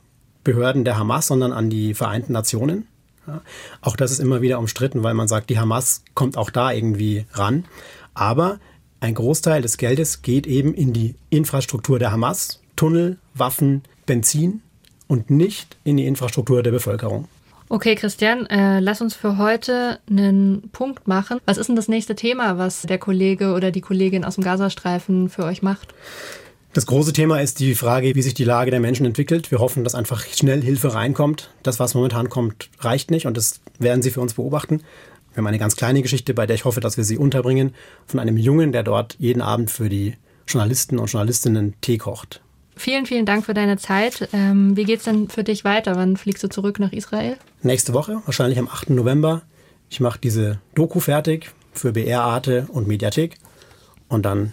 Behörden 0.44 0.85
der 0.85 0.98
Hamas, 0.98 1.26
sondern 1.26 1.52
an 1.52 1.70
die 1.70 1.94
Vereinten 1.94 2.33
Nationen. 2.33 2.87
Ja, 3.26 3.42
auch 3.83 3.96
das 3.96 4.11
ist 4.11 4.20
immer 4.20 4.40
wieder 4.40 4.59
umstritten, 4.59 5.02
weil 5.02 5.14
man 5.14 5.28
sagt, 5.28 5.50
die 5.50 5.59
Hamas 5.59 6.02
kommt 6.14 6.37
auch 6.37 6.50
da 6.50 6.72
irgendwie 6.72 7.26
ran. 7.33 7.66
Aber 8.14 8.59
ein 9.00 9.14
Großteil 9.14 9.62
des 9.62 9.76
Geldes 9.76 10.22
geht 10.22 10.46
eben 10.46 10.74
in 10.74 10.92
die 10.92 11.14
Infrastruktur 11.31 11.98
der 11.98 12.11
Hamas, 12.11 12.61
Tunnel, 12.76 13.18
Waffen, 13.35 13.83
Benzin 14.07 14.62
und 15.07 15.31
nicht 15.31 15.76
in 15.85 15.96
die 15.96 16.07
Infrastruktur 16.07 16.62
der 16.62 16.70
Bevölkerung. 16.70 17.28
Okay, 17.70 17.96
Christian, 17.96 18.46
äh, 18.46 18.81
lass 18.81 19.02
uns 19.02 19.14
für 19.14 19.37
heute 19.37 19.98
einen 20.09 20.70
Punkt 20.72 21.07
machen. 21.07 21.38
Was 21.44 21.59
ist 21.59 21.66
denn 21.66 21.76
das 21.76 21.88
nächste 21.88 22.14
Thema, 22.14 22.57
was 22.57 22.83
der 22.83 22.98
Kollege 22.98 23.52
oder 23.52 23.70
die 23.70 23.83
Kollegin 23.83 24.24
aus 24.24 24.37
dem 24.37 24.44
Gazastreifen 24.44 25.28
für 25.28 25.44
euch 25.44 25.61
macht? 25.61 25.94
Das 26.79 26.87
große 26.87 27.12
Thema 27.12 27.41
ist 27.41 27.59
die 27.59 27.75
Frage, 27.75 28.14
wie 28.14 28.23
sich 28.23 28.35
die 28.35 28.45
Lage 28.45 28.71
der 28.71 28.79
Menschen 28.79 29.05
entwickelt. 29.05 29.51
Wir 29.51 29.59
hoffen, 29.59 29.83
dass 29.83 29.97
einfach 29.97 30.25
schnell 30.25 30.62
Hilfe 30.62 30.95
reinkommt. 30.95 31.51
Das, 31.64 31.81
was 31.81 31.95
momentan 31.95 32.29
kommt, 32.29 32.71
reicht 32.79 33.11
nicht 33.11 33.27
und 33.27 33.37
das 33.37 33.59
werden 33.81 34.01
Sie 34.01 34.12
für 34.12 34.21
uns 34.21 34.35
beobachten. 34.35 34.85
Wir 35.33 35.38
haben 35.38 35.49
eine 35.49 35.59
ganz 35.59 35.75
kleine 35.75 36.03
Geschichte, 36.03 36.35
bei 36.35 36.47
der 36.47 36.55
ich 36.55 36.64
hoffe, 36.64 36.79
dass 36.79 36.97
wir 36.97 37.03
sie 37.03 37.19
unterbringen, 37.19 37.75
von 38.07 38.21
einem 38.21 38.37
Jungen, 38.37 38.71
der 38.71 38.85
dort 38.85 39.17
jeden 39.19 39.43
Abend 39.43 39.73
für 39.73 39.88
die 39.88 40.14
Journalisten 40.47 41.01
und 41.01 41.11
Journalistinnen 41.11 41.75
Tee 41.81 41.99
kocht. 41.99 42.43
Vielen, 42.77 43.07
vielen 43.07 43.27
Dank 43.27 43.45
für 43.45 43.55
deine 43.55 43.77
Zeit. 43.79 44.29
Ähm, 44.33 44.77
wie 44.77 44.85
geht's 44.85 45.03
denn 45.03 45.29
für 45.29 45.43
dich 45.43 45.64
weiter? 45.64 45.97
Wann 45.97 46.17
fliegst 46.17 46.45
du 46.45 46.49
zurück 46.49 46.79
nach 46.79 46.93
Israel? 46.93 47.38
Nächste 47.61 47.93
Woche, 47.93 48.23
wahrscheinlich 48.25 48.61
am 48.61 48.69
8. 48.69 48.91
November. 48.91 49.43
Ich 49.91 49.99
mache 49.99 50.21
diese 50.23 50.61
Doku 50.77 51.01
fertig 51.01 51.51
für 51.73 51.91
BR 51.91 52.23
Arte 52.23 52.69
und 52.71 52.87
Mediathek 52.87 53.37
und 54.07 54.25
dann 54.25 54.53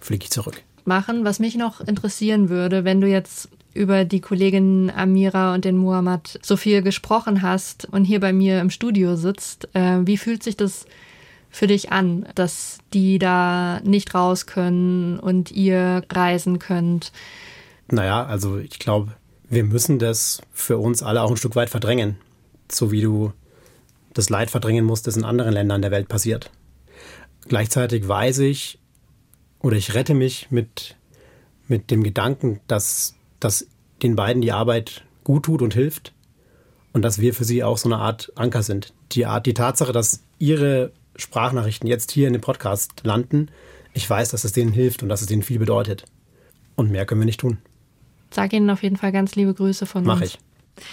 fliege 0.00 0.24
ich 0.24 0.30
zurück 0.30 0.62
machen. 0.86 1.24
Was 1.24 1.38
mich 1.38 1.56
noch 1.56 1.80
interessieren 1.80 2.48
würde, 2.48 2.84
wenn 2.84 3.00
du 3.00 3.08
jetzt 3.08 3.48
über 3.74 4.04
die 4.04 4.20
Kollegin 4.20 4.90
Amira 4.94 5.54
und 5.54 5.64
den 5.64 5.76
Muhammad 5.76 6.38
so 6.42 6.56
viel 6.56 6.82
gesprochen 6.82 7.42
hast 7.42 7.86
und 7.90 8.04
hier 8.04 8.20
bei 8.20 8.32
mir 8.32 8.60
im 8.60 8.70
Studio 8.70 9.16
sitzt, 9.16 9.68
äh, 9.74 9.98
wie 10.04 10.16
fühlt 10.16 10.42
sich 10.42 10.56
das 10.56 10.86
für 11.50 11.66
dich 11.66 11.92
an, 11.92 12.26
dass 12.34 12.78
die 12.92 13.18
da 13.18 13.80
nicht 13.84 14.14
raus 14.14 14.46
können 14.46 15.18
und 15.18 15.50
ihr 15.50 16.02
reisen 16.10 16.58
könnt? 16.58 17.12
Naja, 17.88 18.24
also 18.24 18.58
ich 18.58 18.78
glaube, 18.78 19.12
wir 19.48 19.64
müssen 19.64 19.98
das 19.98 20.42
für 20.52 20.78
uns 20.78 21.02
alle 21.02 21.22
auch 21.22 21.30
ein 21.30 21.36
Stück 21.36 21.56
weit 21.56 21.70
verdrängen. 21.70 22.16
So 22.70 22.92
wie 22.92 23.02
du 23.02 23.32
das 24.14 24.30
Leid 24.30 24.50
verdrängen 24.50 24.84
musst, 24.84 25.06
das 25.06 25.16
in 25.16 25.24
anderen 25.24 25.52
Ländern 25.52 25.82
der 25.82 25.90
Welt 25.90 26.08
passiert. 26.08 26.50
Gleichzeitig 27.48 28.06
weiß 28.06 28.38
ich, 28.40 28.78
oder 29.60 29.76
ich 29.76 29.94
rette 29.94 30.14
mich 30.14 30.50
mit, 30.50 30.96
mit 31.68 31.90
dem 31.90 32.02
Gedanken, 32.02 32.60
dass, 32.66 33.14
dass 33.38 33.66
den 34.02 34.16
beiden 34.16 34.42
die 34.42 34.52
Arbeit 34.52 35.04
gut 35.24 35.44
tut 35.44 35.62
und 35.62 35.74
hilft 35.74 36.12
und 36.92 37.02
dass 37.02 37.20
wir 37.20 37.34
für 37.34 37.44
sie 37.44 37.62
auch 37.62 37.78
so 37.78 37.88
eine 37.88 37.98
Art 37.98 38.32
Anker 38.34 38.62
sind. 38.62 38.92
Die 39.12 39.26
Art, 39.26 39.46
die 39.46 39.54
Tatsache, 39.54 39.92
dass 39.92 40.22
ihre 40.38 40.92
Sprachnachrichten 41.16 41.88
jetzt 41.88 42.10
hier 42.10 42.26
in 42.26 42.32
dem 42.32 42.42
Podcast 42.42 43.02
landen, 43.04 43.50
ich 43.92 44.08
weiß, 44.08 44.30
dass 44.30 44.44
es 44.44 44.52
denen 44.52 44.72
hilft 44.72 45.02
und 45.02 45.08
dass 45.08 45.20
es 45.20 45.26
denen 45.26 45.42
viel 45.42 45.58
bedeutet. 45.58 46.04
Und 46.76 46.90
mehr 46.90 47.04
können 47.06 47.20
wir 47.20 47.26
nicht 47.26 47.40
tun. 47.40 47.58
Sag 48.30 48.52
ihnen 48.52 48.70
auf 48.70 48.82
jeden 48.82 48.96
Fall 48.96 49.12
ganz 49.12 49.34
liebe 49.34 49.52
Grüße 49.52 49.86
von 49.86 50.04
Mach 50.04 50.20
uns. 50.20 50.38
Mach 50.76 50.82
ich. 50.82 50.84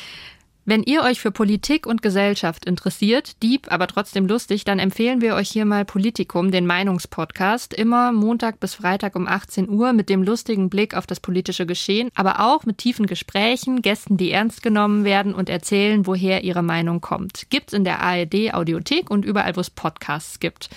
Wenn 0.70 0.84
ihr 0.84 1.02
euch 1.04 1.22
für 1.22 1.32
Politik 1.32 1.86
und 1.88 2.02
Gesellschaft 2.02 2.66
interessiert, 2.66 3.42
deep, 3.42 3.72
aber 3.72 3.88
trotzdem 3.88 4.28
lustig, 4.28 4.66
dann 4.66 4.80
empfehlen 4.80 5.22
wir 5.22 5.36
euch 5.36 5.50
hier 5.50 5.64
mal 5.64 5.86
Politikum, 5.86 6.52
den 6.52 6.68
Meinungspodcast, 6.68 7.74
immer 7.74 8.12
Montag 8.12 8.60
bis 8.60 8.76
Freitag 8.76 9.16
um 9.16 9.30
18 9.30 9.70
Uhr 9.70 9.94
mit 9.94 10.10
dem 10.10 10.24
lustigen 10.24 10.70
Blick 10.70 10.94
auf 10.94 11.08
das 11.08 11.22
politische 11.22 11.66
Geschehen, 11.66 12.10
aber 12.16 12.42
auch 12.42 12.66
mit 12.66 12.80
tiefen 12.80 13.06
Gesprächen, 13.06 13.82
Gästen, 13.82 14.18
die 14.18 14.30
ernst 14.30 14.62
genommen 14.62 15.06
werden 15.06 15.34
und 15.34 15.48
erzählen, 15.48 16.06
woher 16.06 16.44
ihre 16.44 16.64
Meinung 16.64 17.00
kommt. 17.00 17.50
Gibt's 17.50 17.72
in 17.72 17.86
der 17.86 18.02
ARD 18.02 18.54
Audiothek 18.54 19.10
und 19.10 19.24
überall, 19.24 19.56
wo 19.56 19.62
es 19.62 19.70
Podcasts 19.70 20.42
gibt. 20.42 20.70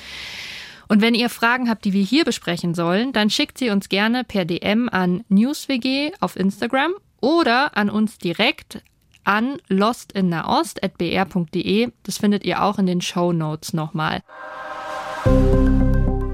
Und 0.87 1.03
wenn 1.03 1.16
ihr 1.16 1.31
Fragen 1.31 1.68
habt, 1.68 1.85
die 1.85 1.92
wir 1.92 2.05
hier 2.05 2.24
besprechen 2.24 2.76
sollen, 2.76 3.12
dann 3.12 3.29
schickt 3.29 3.59
sie 3.59 3.70
uns 3.70 3.88
gerne 3.88 4.22
per 4.22 4.44
DM 4.44 4.88
an 4.88 5.24
newswg 5.29 6.12
auf 6.20 6.37
Instagram 6.37 6.92
oder 7.20 7.76
an 7.76 7.90
uns 7.90 8.18
direkt 8.18 8.85
an 9.24 9.56
lostinnaost.br.de. 9.68 11.90
Das 12.02 12.18
findet 12.18 12.44
ihr 12.44 12.62
auch 12.62 12.78
in 12.78 12.85
den 12.87 13.00
Show 13.00 13.33
Notes 13.33 13.72
nochmal. 13.72 14.22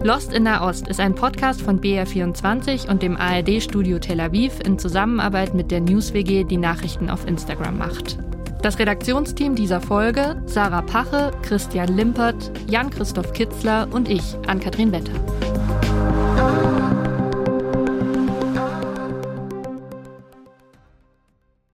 Lost 0.02 0.32
in 0.32 0.44
Nahost 0.44 0.86
ist 0.86 1.00
ein 1.00 1.16
Podcast 1.16 1.60
von 1.60 1.80
BR24 1.80 2.88
und 2.88 3.02
dem 3.02 3.16
ARD-Studio 3.16 3.98
Tel 3.98 4.20
Aviv 4.20 4.60
in 4.64 4.78
Zusammenarbeit 4.78 5.52
mit 5.52 5.72
der 5.72 5.80
NewsWG, 5.80 6.44
die 6.44 6.58
Nachrichten 6.58 7.10
auf 7.10 7.26
Instagram 7.26 7.76
macht. 7.76 8.16
Das 8.62 8.78
Redaktionsteam 8.78 9.56
dieser 9.56 9.80
Folge: 9.80 10.40
Sarah 10.46 10.82
Pache, 10.82 11.32
Christian 11.42 11.96
Limpert, 11.96 12.52
Jan-Christoph 12.68 13.32
Kitzler 13.32 13.88
und 13.90 14.08
ich, 14.08 14.36
Ann-Kathrin 14.46 14.92
Wetter. 14.92 15.95